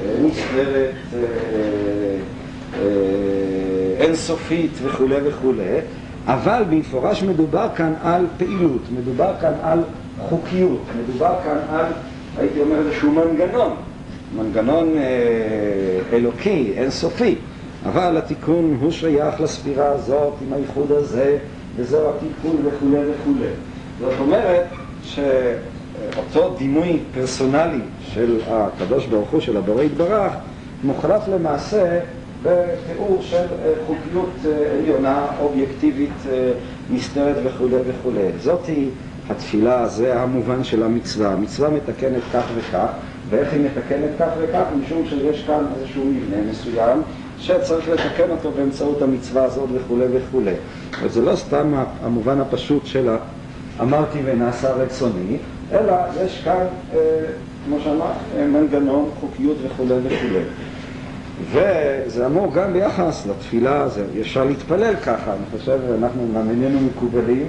[0.00, 0.28] אה,
[2.74, 2.84] אה,
[3.98, 5.78] אינסופית וכולי וכולי,
[6.26, 9.78] אבל במפורש מדובר כאן על פעילות, מדובר כאן על
[10.28, 11.86] חוקיות, מדובר כאן על,
[12.38, 13.76] הייתי אומר, איזשהו מנגנון,
[14.36, 15.02] מנגנון אה,
[16.16, 17.34] אלוקי, אינסופי,
[17.86, 21.38] אבל התיקון הוא שייך לספירה הזאת עם הייחוד הזה,
[21.76, 23.50] וזהו התיקון וכולי וכולי.
[24.00, 24.64] זאת אומרת
[25.04, 25.18] ש...
[26.16, 30.32] אותו דימוי פרסונלי של הקדוש ברוך הוא, של הבורא יתברך,
[30.84, 32.00] מוחלף למעשה
[32.42, 36.52] בתיאור של אה, חוקיות אה, עליונה, אובייקטיבית, אה,
[36.90, 38.28] נסתרת וכולי וכולי.
[38.40, 38.88] זאתי
[39.30, 41.32] התפילה, זה המובן של המצווה.
[41.32, 42.88] המצווה מתקנת כך וכך,
[43.28, 44.64] ואיך היא מתקנת כך וכך?
[44.84, 47.02] משום שיש כאן איזשהו מבנה מסוים
[47.38, 50.54] שצריך לתקן אותו באמצעות המצווה הזאת וכולי וכולי.
[51.00, 53.08] אבל זה לא סתם המובן הפשוט של
[53.80, 55.36] אמרתי ונעשה רצוני,
[55.72, 55.92] אלא
[56.24, 56.98] יש כאן, אה,
[57.66, 60.42] כמו שאמרת, אה, מנגנון, חוקיות וכולי וכולי.
[61.52, 67.46] וזה אמור גם ביחס לתפילה, זה אפשר להתפלל ככה, אני חושב, אנחנו גם איננו מקובלים,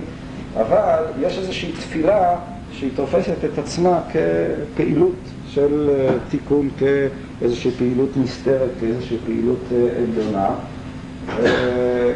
[0.58, 2.36] אבל יש איזושהי תפילה
[2.72, 5.16] שהיא תופסת את עצמה כפעילות
[5.50, 9.60] של אה, תיקון, כאיזושהי פעילות נסתרת, כאיזושהי פעילות
[9.98, 10.50] עליונה,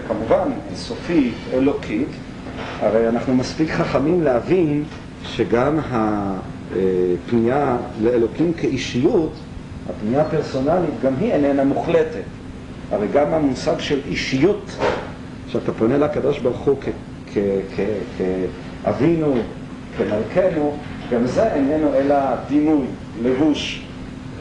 [0.08, 2.08] כמובן אינסופית, אלוקית,
[2.80, 4.84] הרי אנחנו מספיק חכמים להבין
[5.24, 9.34] שגם הפנייה לאלוקים כאישיות,
[9.90, 12.24] הפנייה הפרסונלית, גם היא איננה מוחלטת.
[12.92, 14.72] הרי גם המושג של אישיות,
[15.48, 16.78] שאתה פונה לקדוש ברוך הוא
[18.84, 19.36] כאבינו,
[19.98, 20.78] כמלכנו,
[21.12, 22.16] גם זה איננו אלא
[22.48, 22.86] דימוי,
[23.24, 23.86] לבוש,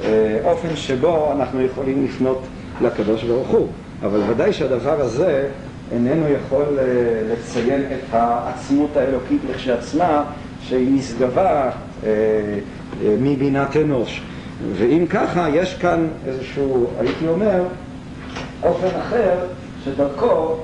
[0.04, 2.42] אה, אופן שבו אנחנו יכולים לפנות
[2.82, 3.68] לקדוש ברוך הוא.
[4.02, 5.48] אבל ודאי שהדבר הזה
[5.92, 6.85] איננו יכול אה,
[7.32, 10.24] לציין את העצמות האלוקית לכשעצמה,
[10.61, 11.70] שהיא נשגבה
[12.06, 12.11] אה,
[13.20, 14.22] מבינת אנוש.
[14.72, 17.62] ואם ככה, יש כאן איזשהו, הייתי אומר,
[18.62, 19.35] אופן אחר
[19.85, 20.56] שדרכו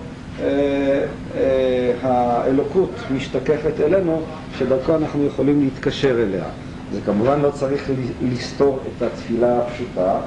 [2.02, 4.22] האלוקות משתקפת אלינו,
[4.58, 6.44] שדרכו אנחנו יכולים להתקשר אליה.
[6.92, 7.90] זה כמובן לא צריך
[8.22, 10.20] לסתור את התפילה הפשוטה,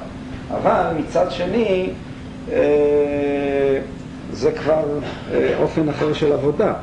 [0.50, 1.90] אבל מצד שני,
[2.52, 3.80] אה,
[4.32, 4.84] זה כבר
[5.58, 6.74] אופן אחר של עבודה,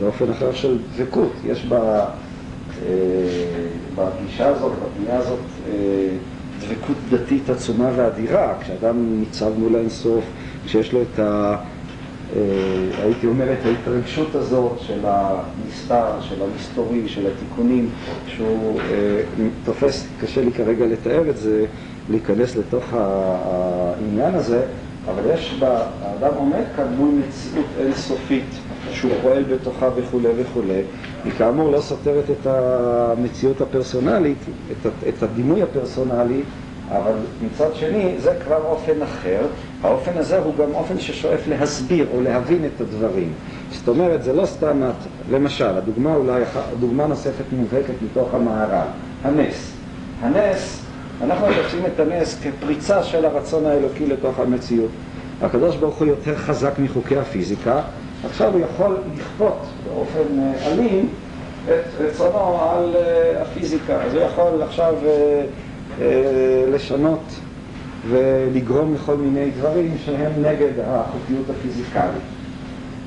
[0.00, 1.32] זה אופן אחר של דבקות.
[1.44, 2.04] יש בה,
[3.94, 5.38] בגישה הזאת, בפנייה הזאת,
[6.60, 10.24] דבקות דתית עצומה ואדירה, כשאדם ניצב מול האינסוף,
[10.66, 11.56] כשיש לו את ה...
[12.36, 12.42] אה,
[13.02, 17.88] הייתי אומר את ההתרגשות הזאת של הנסתר, של המסתורי, של התיקונים,
[18.26, 19.20] שהוא אה,
[19.64, 21.64] תופס, קשה לי כרגע לתאר את זה,
[22.10, 24.62] להיכנס לתוך העניין הזה,
[25.10, 28.58] אבל יש בה, האדם עומד כאן מול מציאות אינסופית
[28.92, 30.82] שהוא פועל בתוכה וכולי וכולי,
[31.24, 34.38] היא כאמור לא סותרת את המציאות הפרסונלית,
[34.72, 36.42] את, את הדימוי הפרסונלי,
[36.90, 39.40] אבל מצד שני זה כבר אופן אחר,
[39.82, 43.32] האופן הזה הוא גם אופן ששואף להסביר או להבין את הדברים.
[43.72, 44.82] זאת אומרת, זה לא סתם,
[45.30, 46.42] למשל, הדוגמה אולי,
[46.80, 48.86] דוגמה נוספת מובהקת מתוך המערב,
[49.24, 49.72] הנס.
[50.22, 50.82] הנס,
[51.22, 54.90] אנחנו תופסים את הנס כפריצה של הרצון האלוקי לתוך המציאות.
[55.42, 57.80] הקדוש ברוך הוא יותר חזק מחוקי הפיזיקה,
[58.24, 61.08] עכשיו הוא יכול לכפות באופן אה, אלים
[61.64, 64.02] את רצונו על אה, הפיזיקה.
[64.02, 65.44] אז הוא יכול עכשיו אה,
[66.72, 67.20] לשנות
[68.08, 72.22] ולגרום לכל מיני דברים שהם נגד החוקיות הפיזיקלית.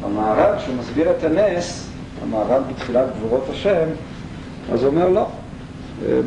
[0.03, 1.87] המערב, כשהוא מסביר את הנס,
[2.23, 3.87] המערב בתחילת גבורות השם,
[4.73, 5.27] אז אומר לא.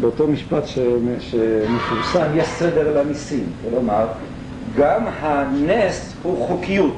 [0.01, 0.63] באותו משפט
[1.21, 3.45] שמפורסם, יש סדר לניסים.
[3.71, 4.07] כלומר,
[4.77, 6.97] גם הנס הוא חוקיות.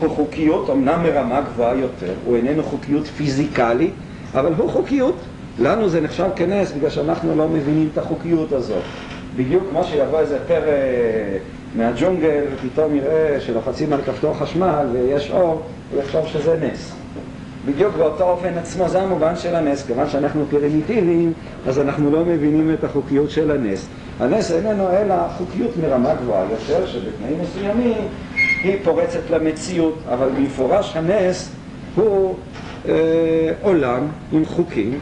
[0.00, 3.92] הוא חוקיות, אמנם מרמה גבוהה יותר, הוא איננו חוקיות פיזיקלית,
[4.34, 5.16] אבל הוא חוקיות.
[5.58, 8.82] לנו זה נחשב כנס בגלל שאנחנו לא מבינים את החוקיות הזאת.
[9.36, 10.72] בדיוק כמו שיבוא איזה פרא
[11.76, 16.92] מהג'ונגל ופתאום יראה שלוחצים על כפתור חשמל ויש אור, הוא יחשוב שזה נס.
[17.66, 21.32] בדיוק באותו אופן עצמו, זה המובן של הנס, כיוון שאנחנו פרימיטיביים,
[21.68, 23.86] אז אנחנו לא מבינים את החוקיות של הנס.
[24.20, 28.08] הנס איננו אלא חוקיות מרמה גבוהה יותר, שבתנאים מסוימים
[28.62, 31.50] היא פורצת למציאות, אבל במפורש הנס
[31.94, 32.34] הוא
[32.88, 34.98] אה, עולם עם חוקים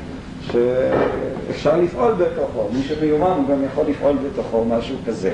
[0.53, 5.33] שאפשר לפעול בתוכו, מי שמיומן הוא גם יכול לפעול בתוכו, משהו כזה.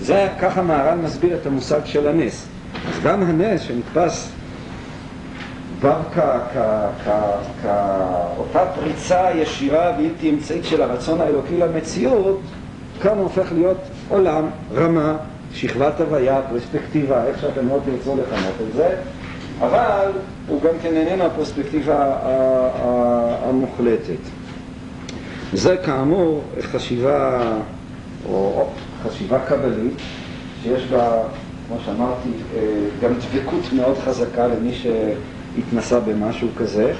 [0.00, 2.46] זה, ככה מהר"ל מסביר את המושג של הנס.
[2.88, 4.32] אז גם הנס שנתפס
[5.80, 5.98] כבר
[7.62, 12.40] כאותה פריצה ישירה בלתי אמצעית של הרצון האלוקי למציאות,
[13.02, 15.16] כאן הופך להיות עולם, רמה,
[15.52, 18.96] שכבת הוויה, פרספקטיבה, איך שאתם לא תרצו לכנות את זה,
[19.60, 20.10] אבל
[20.48, 22.16] הוא גם כן איננו הפרספקטיבה
[23.48, 24.35] המוחלטת.
[25.52, 27.42] זה כאמור חשיבה,
[28.28, 28.68] או
[29.02, 29.94] חשיבה קבלית,
[30.62, 31.22] שיש בה,
[31.68, 32.60] כמו שאמרתי, אה,
[33.02, 36.92] גם דבקות מאוד חזקה למי שהתנסה במשהו כזה,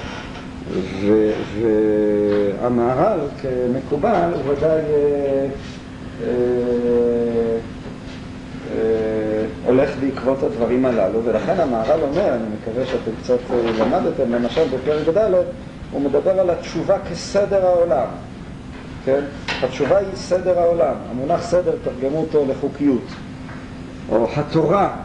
[1.61, 5.47] והמהר"ל כמקובל הוא ודאי אה,
[6.25, 6.29] אה,
[9.67, 13.39] הולך בעקבות הדברים הללו, ולכן המהר"ל אומר, אני מקווה שאתם קצת
[13.79, 15.31] למדתם, למשל בפרק ד',
[15.93, 18.07] הוא מדבר על התשובה כסדר העולם.
[19.07, 19.21] כן?
[19.63, 20.95] התשובה היא סדר העולם.
[21.11, 23.05] המונח סדר, תרגמו אותו לחוקיות.
[24.09, 24.97] או התורה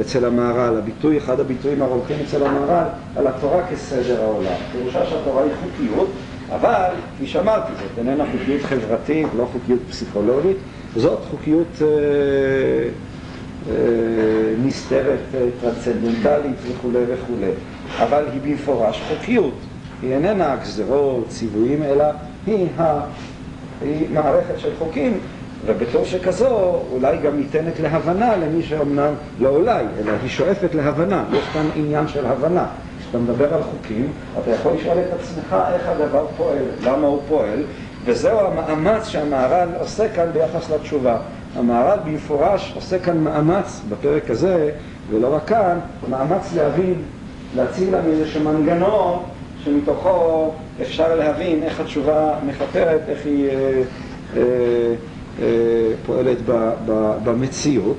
[0.00, 2.86] אצל המהר"ל, הביטוי, אחד הביטויים הרולחים אצל המהר"ל,
[3.16, 4.54] על התורה כסדר העולם.
[4.72, 6.08] פירושה שהתורה היא חוקיות,
[6.52, 10.56] אבל, כפי שאמרתי, זאת איננה חוקיות חברתית, לא חוקיות פסיכולוגית,
[10.96, 11.86] זאת חוקיות אה,
[13.70, 13.74] אה,
[14.64, 17.50] נסתרת, אה, טרנסצנדנטלית וכולי וכולי.
[17.98, 19.54] אבל היא במפורש חוקיות.
[20.02, 22.04] היא איננה גזרות, ציוויים, אלא
[22.46, 23.00] היא ה...
[23.84, 25.18] היא מערכת של חוקים,
[25.66, 31.44] ובתור שכזו אולי גם ניתנת להבנה למי שאומנם, לא אולי, אלא היא שואפת להבנה, יש
[31.52, 32.66] כאן עניין של הבנה.
[33.00, 37.62] כשאתה מדבר על חוקים, אתה יכול לשאול את עצמך איך הדבר פועל, למה הוא פועל,
[38.04, 41.18] וזהו המאמץ שהמהר"ל עושה כאן ביחס לתשובה.
[41.56, 44.70] המהר"ל במפורש עושה כאן מאמץ בפרק הזה,
[45.10, 45.78] ולא רק כאן,
[46.10, 47.02] מאמץ להבין,
[47.56, 49.22] להציג לנו איזשהו מנגנון
[49.64, 50.50] שמתוכו
[50.82, 53.82] אפשר להבין איך התשובה מכפרת, איך היא אה,
[54.36, 54.42] אה,
[55.42, 55.46] אה,
[56.06, 57.96] פועלת ב, ב, במציאות.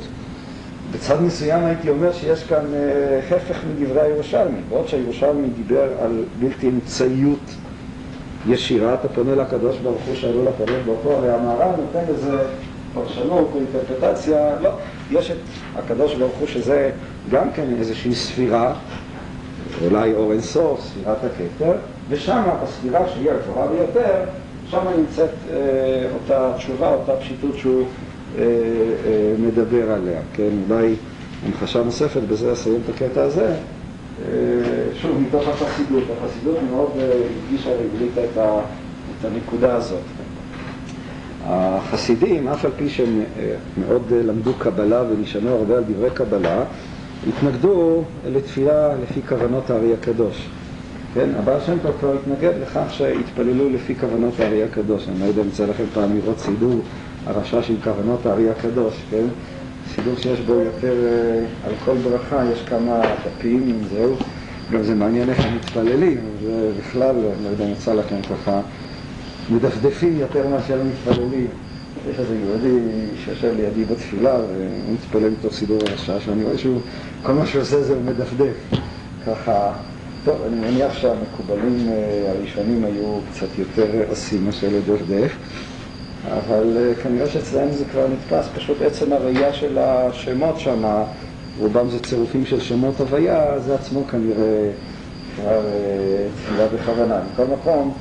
[0.91, 6.67] בצד מסוים הייתי אומר שיש כאן אה, הפך מדברי הירושלמי, בעוד שהירושלמי דיבר על בלתי
[6.67, 7.51] אמצעיות
[8.47, 12.37] ישירה, אתה פונה לקדוש ברוך הוא שעלו לקדוש ברוך הוא, הרי המהר"ל נותן לזה
[12.93, 14.69] פרשנות או אינטרפטציה, לא,
[15.11, 15.37] יש את
[15.75, 16.91] הקדוש ברוך הוא שזה
[17.31, 18.73] גם כן איזושהי ספירה
[19.83, 21.71] אולי אור אינסוף, ספירת הכתר,
[22.09, 24.23] ושם, בספירה שהיא הגבוהה ביותר,
[24.69, 25.55] שם נמצאת אה,
[26.13, 27.83] אותה תשובה, אותה פשיטות שהוא
[28.37, 30.49] אה, אה, מדבר עליה, כן?
[30.69, 30.95] אולי
[31.45, 33.55] המחשה נוספת, בזה אסיים את הקטע הזה,
[35.01, 36.03] שוב, מתוך החסידות.
[36.17, 38.37] החסידות מאוד הדגישה והבליטה את,
[39.19, 39.99] את הנקודה הזאת.
[41.45, 43.23] החסידים, אף על פי שהם
[43.77, 46.63] מאוד למדו קבלה ונשענו הרבה על דברי קבלה,
[47.27, 50.49] התנגדו לתפילה לפי כוונות הארי הקדוש.
[51.13, 55.07] כן, הבעל שם טוב כבר התנגד לכך שהתפללו לפי כוונות הארי הקדוש.
[55.09, 56.81] אני לא יודע אם יצא לכם פעם לראות סידור
[57.25, 59.25] הרשע של כוונות הארי הקדוש, כן?
[59.95, 60.93] סידור שיש בו יותר,
[61.65, 64.15] על כל ברכה יש כמה דפים, זהו.
[64.71, 68.61] גם זה מעניין איך הם מתפללים, ובכלל, אני לא יודע אם יצא לכם ככה,
[69.49, 71.47] מדפדפים יותר מאשר מתפללים.
[72.09, 72.79] יש איזה יהודי
[73.25, 76.79] שיושב לידי בתפילה והוא מתפלל מתוך סידור הרשע, שאני רואה שהוא,
[77.23, 78.55] כל מה שהוא עושה זה מדפדף.
[79.27, 79.71] ככה,
[80.25, 81.89] טוב, אני מניח שהמקובלים
[82.27, 85.31] הראשונים היו קצת יותר עושים מאשר לדפדף,
[86.31, 90.83] אבל כנראה שאצלם זה כבר נתפס, פשוט עצם הראייה של השמות שם,
[91.59, 94.71] רובם זה צירופים של שמות הוויה, זה עצמו כנראה
[95.35, 95.61] כבר
[96.35, 97.19] תפילה בכוונה.
[97.33, 97.93] מכל מקום,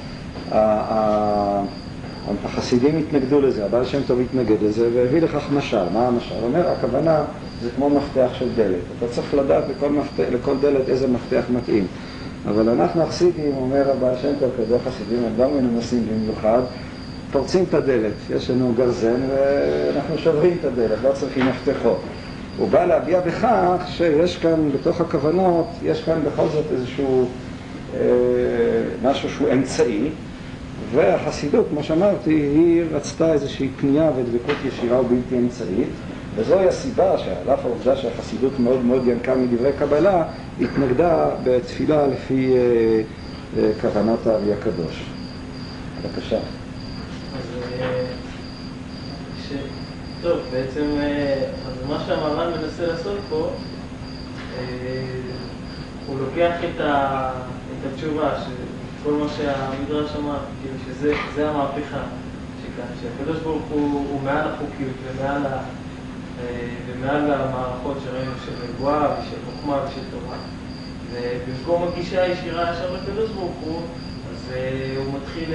[2.44, 5.88] החסידים התנגדו לזה, הבעל שם טוב התנגד לזה והביא לכך משל.
[5.92, 6.34] מה המשל?
[6.42, 7.24] אומר, הכוונה
[7.62, 8.78] זה כמו מפתח של דלת.
[8.98, 11.86] אתה צריך לדעת לכל, מפתח, לכל דלת איזה מפתח מתאים.
[12.48, 16.60] אבל אנחנו החסידים, אומר הבעל שם טוב, כזה חסידים, הם גם מנומסים במיוחד,
[17.32, 18.12] פורצים את הדלת.
[18.36, 22.00] יש לנו גרזן ואנחנו שוברים את הדלת, לא צריכים מפתחות.
[22.58, 27.28] הוא בא להביע בכך שיש כאן, בתוך הכוונות, יש כאן בכל זאת איזשהו
[27.94, 28.00] אה,
[29.02, 30.10] משהו שהוא אמצעי.
[30.92, 35.88] והחסידות, כמו שאמרתי, היא רצתה איזושהי פנייה ודבקות ישירה ובלתי אמצעית,
[36.36, 40.24] וזוהי הסיבה שעל אף העובדה שהחסידות מאוד מאוד ינקה מדברי קבלה,
[40.60, 43.02] התנגדה בתפילה לפי אה,
[43.58, 45.04] אה, כוונת הארי הקדוש.
[46.02, 46.38] בבקשה.
[49.48, 49.52] ש...
[50.22, 50.84] טוב, בעצם,
[51.66, 53.50] אז מה שהמר"ן מנסה לעשות פה,
[56.06, 56.80] הוא לוקח את,
[57.92, 58.63] התשובה, ש...
[59.04, 62.02] כל מה שהמדרש אמר, כאילו שזה המהפכה
[62.62, 65.58] שכאן, שהקדוש ברוך הוא, הוא מעל החוקיות ומעל, ה,
[66.86, 70.36] ומעל המערכות שראינו של נבואה ושל חוכמה ושל תורה.
[71.12, 73.82] ובמקום הגישה הישירה ישר לקדוש ברוך הוא,
[74.30, 74.52] אז
[74.96, 75.54] הוא מתחיל,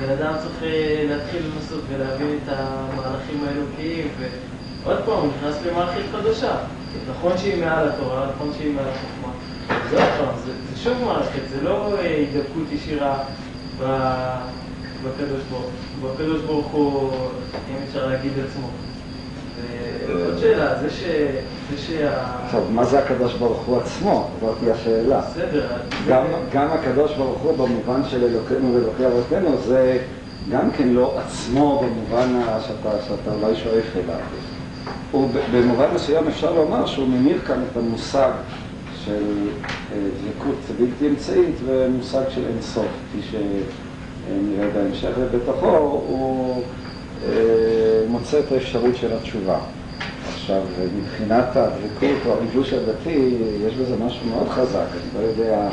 [0.00, 0.62] בן אדם צריך
[1.08, 4.08] להתחיל לנסות ולהבין את המהלכים האלוקיים,
[4.84, 6.56] ועוד פעם, הוא נכנס למערכת חדשה.
[7.10, 9.32] נכון שהיא מעל התורה, נכון שהיא מעל החוכמה.
[9.90, 13.18] זה עוד פעם, זה, שוב מערכת, זה לא הידבקות ישירה
[15.04, 15.64] בקדוש ברוך
[16.00, 16.10] הוא.
[16.10, 17.10] בקדוש ברוך הוא,
[17.70, 18.68] אם אפשר להגיד עצמו.
[20.24, 21.04] עוד שאלה, זה ש...
[21.70, 22.24] זה שה...
[22.44, 24.28] עכשיו, מה זה הקדוש ברוך הוא עצמו?
[24.40, 25.20] זאת השאלה.
[25.20, 25.66] בסדר.
[26.08, 29.98] גם, גם הקדוש ברוך הוא במובן של אלוקינו ואלוקי אבותינו זה
[30.50, 34.16] גם כן לא עצמו במובן שאתה, שאתה אולי שואף אליו.
[35.14, 38.30] ובמובן מסוים אפשר לומר שהוא ממיר כאן את המושג
[39.04, 39.22] של
[39.94, 46.62] דבקות בלתי אמצעית ומושג של אינסוף, כפי שנראה בהמשך, ובתוכו הוא
[48.08, 49.58] מוצא את האפשרות של התשובה.
[50.34, 50.62] עכשיו,
[50.96, 53.34] מבחינת הדבקות או הריגוש הדתי,
[53.66, 55.68] יש בזה משהו מאוד חזק, אני לא יודע,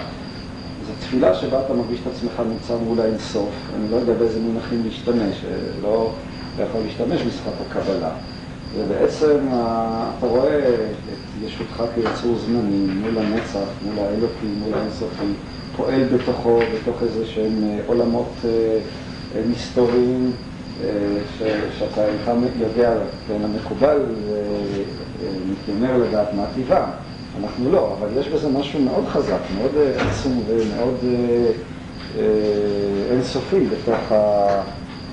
[0.87, 4.83] זו תפילה שבה אתה מרגיש את עצמך נמצא מול האינסוף, אני לא יודע באיזה מונחים
[4.85, 5.45] להשתמש,
[5.81, 6.11] לא,
[6.59, 8.09] לא יכול להשתמש בשפת הקבלה.
[8.75, 9.37] ובעצם
[10.17, 15.33] אתה רואה את ישותך כיצור זמני מול הנצח, מול האלוקים, מול האינסופי,
[15.75, 18.33] פועל בתוכו, בתוך איזה שהם עולמות
[19.51, 20.31] מסתוריים
[21.79, 22.93] שאתה אינך יודע,
[23.27, 24.01] כן, המקובל
[25.51, 26.89] מתיימר לדעת מה טבעם.
[27.41, 30.95] אנחנו לא, אבל יש בזה משהו מאוד חזק, מאוד עצום ומאוד
[33.11, 34.11] אינסופי בתוך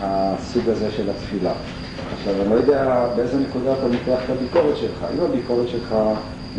[0.01, 1.53] הסוג הזה של התפילה.
[2.13, 5.07] עכשיו, אני לא יודע באיזה נקודה אתה מתח את הביקורת שלך.
[5.15, 5.95] אם הביקורת שלך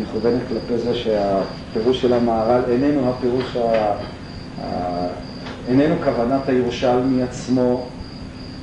[0.00, 3.96] מכוונת כלפי זה שהפירוש של המהר"ל איננו הפירוש, ה...
[5.68, 7.86] איננו כוונת הירושלמי עצמו,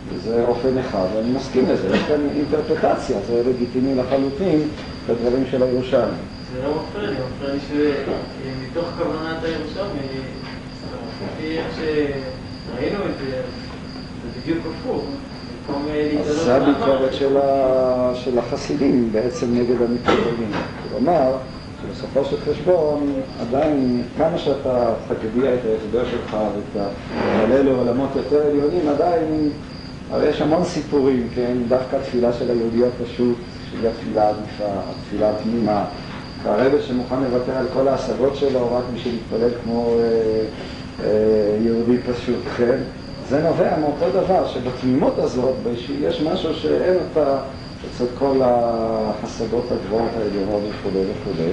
[0.10, 4.68] וזה אופן אחד, ואני מסכים לזה, יש כאן אינטרפטציה, זה לגיטימי לחלוטין
[5.08, 6.18] בדברים של הירושלמי.
[6.54, 10.08] זה לא מפריע לי, מפריע לי שמתוך כוונת הירושלמי,
[11.26, 13.42] לפי איך שראינו את זה,
[14.24, 15.04] זה בדיוק הפוך.
[16.24, 20.52] זה הביקורת של, החסידים בעצם נגד המתקדמים.
[20.90, 21.32] כלומר,
[21.82, 29.50] שבסופו של חשבון, עדיין, כמה שאתה תגביה את ההסבר שלך ותעלה לעולמות יותר עליונים, עדיין,
[30.12, 31.58] הרי יש המון סיפורים, כן?
[31.68, 33.38] דווקא התפילה של היהודי הפשוט,
[33.70, 35.86] שהיא התפילה העדיפה, התפילה התמימה,
[36.44, 40.46] והרבא שמוכן לוותר על כל ההשגות שלו רק בשביל להתפלל כמו אה,
[41.04, 42.78] אה, יהודי פשוט, כן?
[43.30, 45.56] זה נובע מאותו דבר, שבתמימות הזאת,
[46.02, 47.38] יש משהו שאין אותה
[47.90, 51.44] אצל כל ההשגות הגבוהות העליונות וכו' וכו'.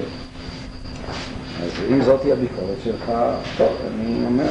[1.63, 3.11] אז אם זאת היא הביקורת שלך,
[3.57, 4.49] טוב, אני אומר,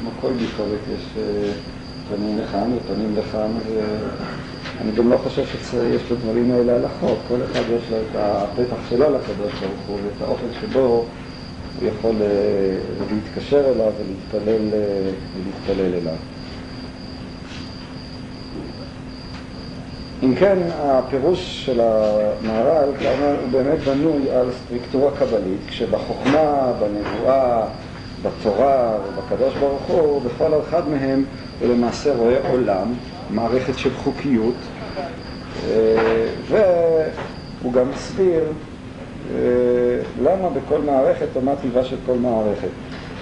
[0.00, 1.52] כמו כל ביקורת, יש אה,
[2.08, 3.50] פנים לכאן ופנים לכאן,
[4.78, 7.18] ואני גם לא חושב שיש לדברים האלה הלכות.
[7.28, 11.04] כל אחד יש לו את הפתח שלו לקדוש ברוך הוא ואת האופן שבו
[11.80, 12.78] הוא יכול אה,
[13.12, 16.35] להתקשר אליו ולהתפלל, אה, ולהתפלל אליו.
[20.22, 27.66] אם כן, הפירוש של המהר"ל, כלומר, הוא באמת בנוי על סטריקטורה קבלית, כשבחוכמה, בנבואה,
[28.22, 31.24] בתורה ובקדוש ברוך הוא, בכל אחד מהם
[31.60, 32.92] הוא למעשה רואה עולם,
[33.30, 34.54] מערכת של חוקיות,
[35.68, 38.42] אה, והוא גם מסביר
[39.34, 39.38] אה,
[40.22, 42.68] למה בכל מערכת או מה טיבה של כל מערכת.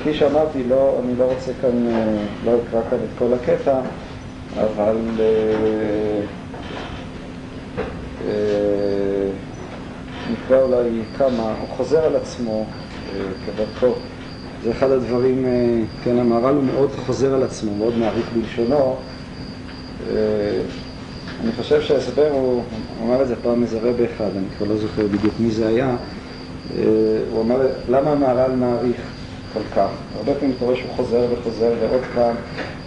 [0.01, 3.80] כפי שאמרתי, לא, אני לא רוצה כאן, אה, לא אקרא כאן את כל הקטע,
[4.57, 4.97] אבל
[10.32, 12.66] נקרא אולי כמה, הוא חוזר על עצמו
[13.46, 13.94] כדרכו.
[14.62, 15.46] זה אחד הדברים,
[16.04, 18.96] כן, המהר"ל הוא מאוד חוזר על עצמו, מאוד מעריך בלשונו.
[21.42, 22.62] אני חושב שההסבר הוא,
[22.98, 25.68] הוא אמר את זה פעם איזה רב אחד, אני כבר לא זוכר בדיוק מי זה
[25.68, 25.96] היה,
[27.30, 29.13] הוא אמר, למה המהר"ל מעריך
[29.55, 29.88] כל כך?
[30.18, 32.36] הרבה פעמים אתה רואה שהוא חוזר וחוזר ועוד פעם,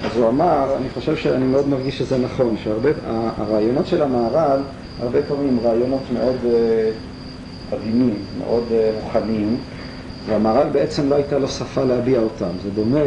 [0.05, 4.59] אז הוא אמר, אני חושב שאני מאוד מרגיש שזה נכון, שהרעיונות של המהר"ל
[5.01, 6.35] הרבה פעמים רעיונות מאוד
[7.71, 8.63] עדינים, מאוד
[9.03, 9.57] רוחניים,
[10.27, 12.49] והמהר"ל בעצם לא הייתה לו שפה להביע אותם.
[12.63, 12.99] זה דומה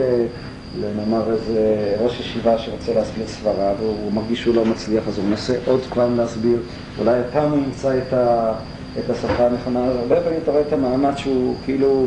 [0.81, 5.55] לנאמר איזה ראש ישיבה שרוצה להסביר סברה והוא מרגיש שהוא לא מצליח אז הוא מנסה
[5.67, 6.59] עוד פעם להסביר,
[6.99, 8.53] אולי הפעם הוא ימצא את, ה,
[8.99, 12.07] את השפה הנכונה, הרבה פעמים אתה רואה את המאמץ שהוא כאילו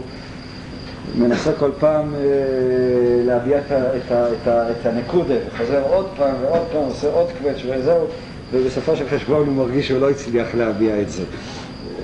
[1.17, 2.19] מנסה כל פעם אה,
[3.25, 3.71] להביע את,
[4.51, 8.05] את, הנקודה, וחוזר עוד פעם ועוד פעם, עושה עוד קווץ' וזהו,
[8.51, 11.23] ובסופו של חשבון הוא מרגיש שהוא לא הצליח להביע את זה.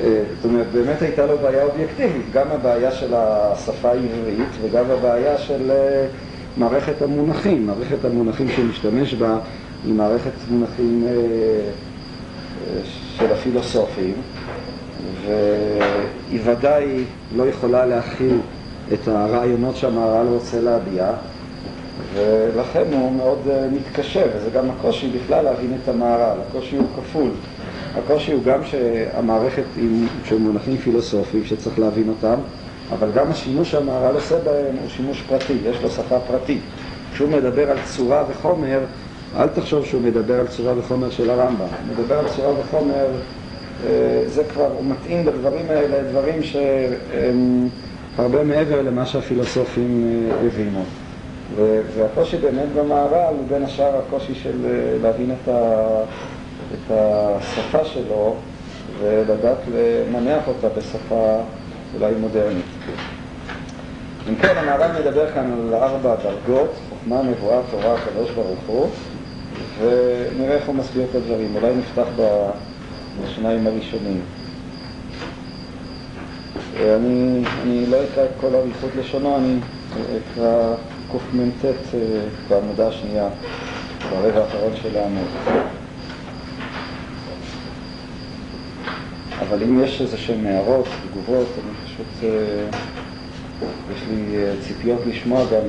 [0.01, 5.37] אה, זאת אומרת, באמת הייתה לו בעיה אובייקטיבית, גם הבעיה של השפה העברית וגם הבעיה
[5.37, 6.05] של אה,
[6.57, 7.67] מערכת המונחים.
[7.67, 9.37] מערכת המונחים שהוא משתמש בה
[9.85, 11.07] היא מערכת מונחים
[13.17, 14.13] של הפילוסופים,
[15.25, 17.03] והיא ודאי
[17.35, 18.37] לא יכולה להכיל
[18.93, 21.11] את הרעיונות שהמהר"ל רוצה להביע,
[22.13, 23.39] ולכן הוא מאוד
[23.71, 27.29] מתקשה, וזה גם הקושי בכלל להבין את המהר"ל, הקושי הוא כפול.
[27.95, 32.35] הקושי הוא גם שהמערכת היא של מונחים פילוסופיים שצריך להבין אותם,
[32.93, 36.61] אבל גם השימוש שהמהר"ל עושה בהם הוא שימוש פרטי, יש לו שפה פרטית.
[37.13, 38.79] כשהוא מדבר על צורה וחומר,
[39.37, 41.61] אל תחשוב שהוא מדבר על צורה וחומר של הרמב"ם.
[41.61, 43.05] הוא מדבר על צורה וחומר,
[43.87, 47.69] אה, זה כבר, הוא מתאים בדברים האלה דברים שהם
[48.19, 50.83] הרבה מעבר למה שהפילוסופים אה, הבינו.
[51.95, 55.85] והקושי באמת במהר"ל הוא בין השאר הקושי של אה, להבין את ה...
[56.73, 58.35] את השפה שלו
[58.99, 61.41] ולדעת למנח אותה בשפה
[61.95, 62.65] אולי מודרנית.
[64.29, 68.89] אם כן, המהר"ל מדבר כאן על ארבע דרגות, חוכמה, נבואה, תורה, הקדוש ברוך הוא,
[69.79, 71.55] ונראה איך הוא מסביר את הדברים.
[71.55, 72.07] אולי נפתח
[73.23, 74.21] בשניים הראשונים.
[76.79, 79.59] אני, אני לא אקרא את כל אריכות לשונו, אני
[79.93, 80.75] אקרא
[81.11, 81.69] קמ"ט אה,
[82.49, 83.29] בעמודה השנייה,
[84.09, 85.27] ברבע האחרון של העמוד.
[89.39, 92.79] אבל אם יש איזה שהן הערות, תגובות, אני פשוט, אה,
[93.95, 95.63] יש לי אה, ציפיות לשמוע גם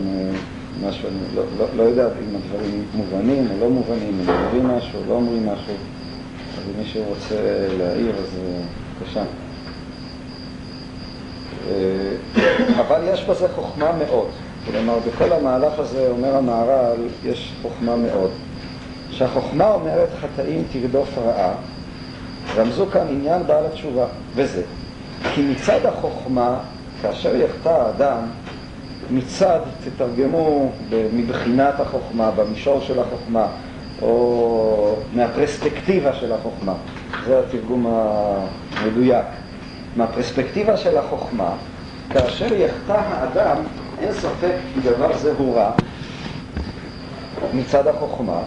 [0.89, 4.99] משהו, אני לא, לא, לא יודע אם הדברים מובנים או לא מובנים, אם אומרים משהו
[5.01, 5.75] או לא אומרים משהו,
[6.59, 7.35] אז אם מישהו רוצה
[7.79, 8.39] להעיר, אז
[9.01, 9.23] בבקשה.
[12.77, 14.29] אבל יש בזה חוכמה מאוד.
[14.67, 18.31] כלומר, בכל המהלך הזה, אומר המהר"ל, יש חוכמה מאוד.
[19.11, 21.53] שהחוכמה אומרת חטאים תרדוף רעה,
[22.57, 24.63] רמזו כאן עניין בעל התשובה, וזה
[25.35, 26.59] כי מצד החוכמה,
[27.03, 28.19] כאשר יחטא האדם,
[29.11, 30.73] מצד, תתרגמו
[31.13, 33.47] מבחינת החוכמה, במישור של החוכמה,
[34.03, 36.75] או מהפרספקטיבה של החוכמה,
[37.27, 37.87] זה התרגום
[38.77, 39.27] המדויק.
[39.97, 41.51] מהפרספקטיבה של החוכמה,
[42.11, 43.57] כאשר יחטא האדם,
[44.01, 45.71] אין ספק כי דבר זה הוא רע
[47.55, 48.41] מצד החוכמה,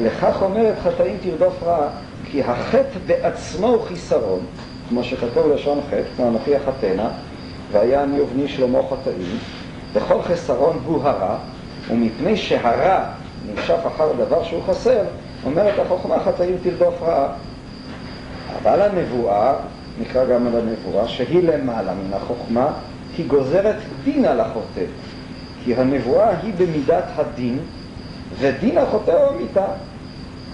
[0.00, 1.88] לכך אומרת חטאים תרדוף רע,
[2.24, 4.40] כי החטא בעצמו הוא חיסרון,
[4.88, 7.10] כמו שכתוב לשון חטא, כמו אנוכי החטאנה,
[7.72, 9.38] והיה אני ובני שלמה חטאים,
[9.92, 11.36] וכל חיסרון הוא הרע,
[11.90, 13.04] ומפני שהרע
[13.46, 15.02] נמשך אחר דבר שהוא חסר,
[15.44, 17.28] אומרת החוכמה חטאים תרדוף רעה.
[18.62, 19.54] אבל הנבואה,
[20.00, 22.66] נקרא גם על הנבואה, שהיא למעלה מן החוכמה,
[23.18, 24.84] היא גוזרת דין על החוטא.
[25.64, 27.58] כי הנבואה היא במידת הדין,
[28.38, 29.66] ודין החוטא הוא המיתה.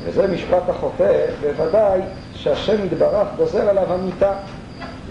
[0.05, 2.01] וזה משפט החוטא, בוודאי
[2.34, 4.32] שהשם יתברך גוזר עליו המיתה.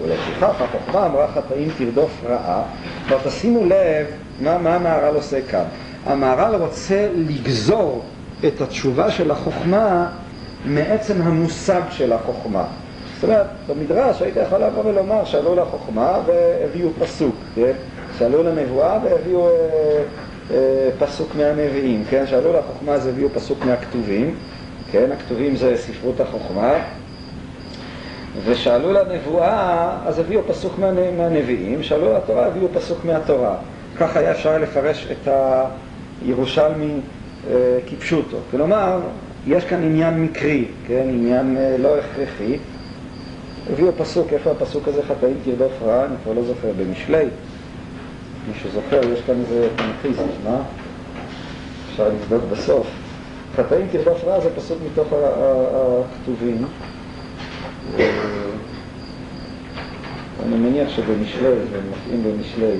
[0.01, 2.63] ולפיכך החוכמה אמרה חטאים תרדוף רעה.
[3.07, 4.05] כבר תשימו לב
[4.41, 5.65] מה, מה המהר"ל עושה כאן.
[6.05, 8.03] המהר"ל רוצה לגזור
[8.47, 10.09] את התשובה של החוכמה
[10.65, 12.63] מעצם המושג של החוכמה.
[13.23, 17.71] זאת אומרת, במדרש היית יכול לבוא ולומר, שאלו לחוכמה והביאו פסוק, כן?
[18.17, 19.53] שאלו לנבואה והביאו אה,
[20.51, 22.27] אה, פסוק מהנביאים, כן?
[22.27, 24.35] שאלו לחוכמה אז הביאו פסוק מהכתובים,
[24.91, 25.09] כן?
[25.11, 26.73] הכתובים זה ספרות החוכמה,
[28.45, 33.55] ושאלו לנבואה אז הביאו פסוק מה, מהנביאים, שאלו לתורה הביאו פסוק מהתורה.
[33.97, 35.27] כך היה אפשר לפרש את
[36.25, 36.93] הירושלמי
[37.49, 38.37] אה, כפשוטו.
[38.51, 38.99] כלומר,
[39.47, 41.03] יש כאן עניין מקרי, כן?
[41.09, 42.57] עניין אה, לא הכרחי.
[43.71, 46.05] הביאו פסוק, איפה הפסוק הזה חטאים תרדוף רע?
[46.05, 47.25] אני כבר לא זוכר, במשלי.
[48.47, 50.61] מי שזוכר, יש כאן איזה פנחיזם, מה?
[51.91, 52.87] אפשר לבדוק בסוף.
[53.55, 56.65] חטאים תרדוף רע זה פסוק מתוך הכתובים.
[57.99, 58.09] אה,
[60.45, 62.77] אני מניח שבמשלי, זה מתאים במשלי.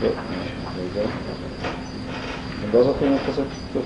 [0.00, 0.10] אני
[2.74, 3.32] לא זוכר אם אתה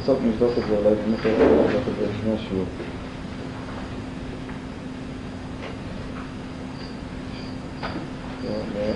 [0.03, 2.65] קצת נבדוק את זה, אולי באמת אני יכול לבדוק את זה לפני השיעור.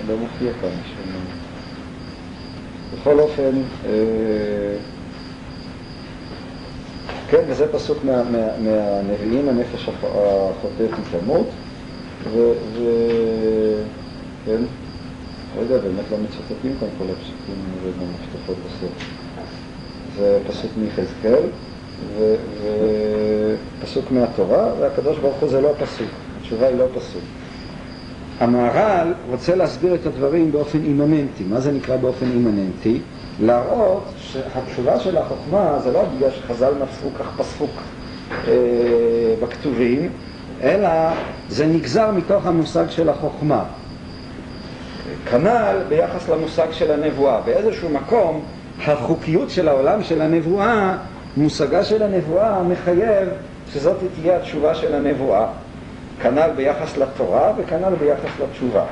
[0.07, 1.11] לא מופיע כאן משום.
[2.93, 3.61] בכל אופן,
[7.29, 10.89] כן, וזה פסוק מהנביאים, הנפש החוטאת היא
[11.21, 11.47] תמות,
[12.23, 14.61] וכן,
[15.55, 17.55] לא יודע, באמת לא מצטטים כאן כל הפסוקים
[17.99, 18.91] במפתחות בסוף.
[20.17, 21.43] זה פסוק מיחזקאל,
[23.81, 27.23] ופסוק מהתורה, והקדוש ברוך הוא זה לא פסוק, התשובה היא לא פסוק.
[28.39, 31.43] המהר"ל רוצה להסביר את הדברים באופן אימננטי.
[31.49, 32.99] מה זה נקרא באופן אימננטי?
[33.41, 37.71] להראות שהתשובה של החוכמה זה לא בגלל שחז"ל מצאו כך פסוק
[38.47, 38.53] אה,
[39.41, 40.09] בכתובים,
[40.63, 40.89] אלא
[41.49, 43.63] זה נגזר מתוך המושג של החוכמה.
[45.25, 47.41] כנ"ל ביחס למושג של הנבואה.
[47.41, 48.41] באיזשהו מקום
[48.85, 50.97] החוקיות של העולם של הנבואה,
[51.37, 53.29] מושגה של הנבואה מחייב
[53.73, 55.47] שזאת תהיה התשובה של הנבואה.
[56.21, 58.83] כנ"ל ביחס לתורה וכנ"ל ביחס לתשובה.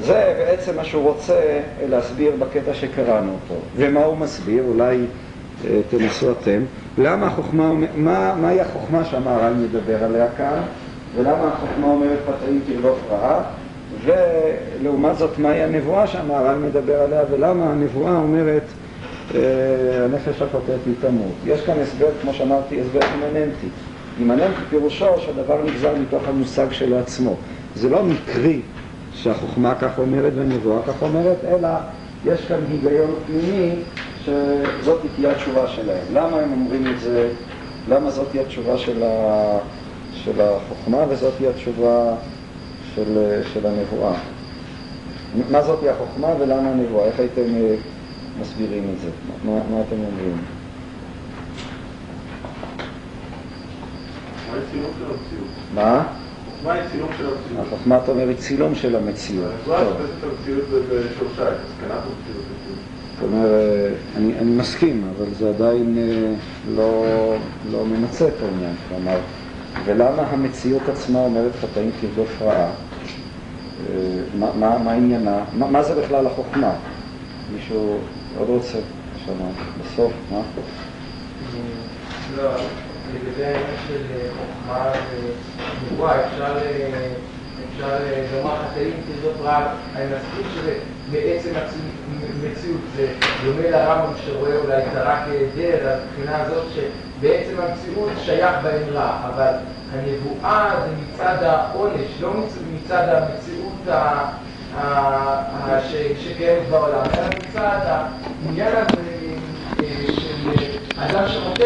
[0.00, 3.60] זה בעצם מה שהוא רוצה להסביר בקטע שקראנו אותו.
[3.76, 4.64] ומה הוא מסביר?
[4.68, 4.98] אולי
[5.64, 6.60] אה, תנסו אתם.
[6.98, 10.60] למה החוכמה, מה, מהי החוכמה שהמהר"ל מדבר עליה כאן,
[11.16, 13.42] ולמה החוכמה אומרת חטאים תרדוף רעה,
[14.04, 18.62] ולעומת זאת מהי הנבואה שהמהר"ל מדבר עליה, ולמה הנבואה אומרת
[19.34, 19.40] אה,
[20.04, 21.32] הנפש החוטאת היא תמות.
[21.46, 23.66] יש כאן הסבר, כמו שאמרתי, הסבר אימננטי.
[24.18, 27.34] אימננטי פירושו שהדבר נגזר מתוך המושג שלו עצמו.
[27.74, 28.60] זה לא מקרי
[29.12, 31.68] שהחוכמה כך אומרת והנבואה כך אומרת, אלא
[32.24, 33.70] יש כאן היגיון פנימי
[34.24, 36.04] שזאת תהיה התשובה שלהם.
[36.12, 37.28] למה הם אומרים את זה?
[37.88, 39.58] למה זאת תהיה התשובה של, ה...
[40.12, 42.14] של החוכמה וזאת תהיה התשובה
[42.94, 44.14] של, של הנבואה?
[45.50, 47.04] מה זאת תהיה החוכמה ולמה הנבואה?
[47.04, 47.74] איך הייתם אה,
[48.40, 49.10] מסבירים את זה?
[49.44, 50.36] מה, מה אתם אומרים?
[55.74, 56.06] מה?
[56.64, 57.66] מה היא צילום של המציאות?
[57.66, 59.52] החוכמה, אתה אומר, היא צילום של המציאות.
[63.14, 66.34] זאת אומרת, אני, אני מסכים, אבל זה עדיין אה,
[66.74, 67.04] לא,
[67.70, 68.74] לא ממצה את העניין.
[68.88, 69.18] כלומר,
[69.84, 72.66] ולמה המציאות עצמה אומרת חטאים תרדוף רעה?
[72.66, 72.72] אה,
[74.38, 75.44] מה, מה, מה עניינה?
[75.52, 76.72] מה, מה זה בכלל החוכמה?
[77.52, 77.98] מישהו
[78.38, 78.78] עוד רוצה
[79.16, 79.50] לשמוע?
[79.80, 80.40] בסוף, מה?
[82.36, 82.50] לא.
[83.14, 84.92] לגבי העניין של אה, חוכמה
[85.90, 86.54] ונבואה, אפשר
[88.32, 90.78] לומר חטאים תרדוף רעב, אני מסכים שזה
[91.10, 91.50] בעצם
[92.42, 93.06] המציאות, זה
[93.44, 99.52] דומה לרמב"ם שרואה אולי את הרע כהיעדר, הבחינה הזאת שבעצם המציאות שייך בהם רע, אבל
[99.92, 102.30] הנבואה זה מצד העונש, לא
[102.74, 103.72] מצד המציאות
[106.18, 109.00] שקיימת בעולם, אלא מצד העניין הזה
[109.82, 111.64] אה, של אדם שחוטא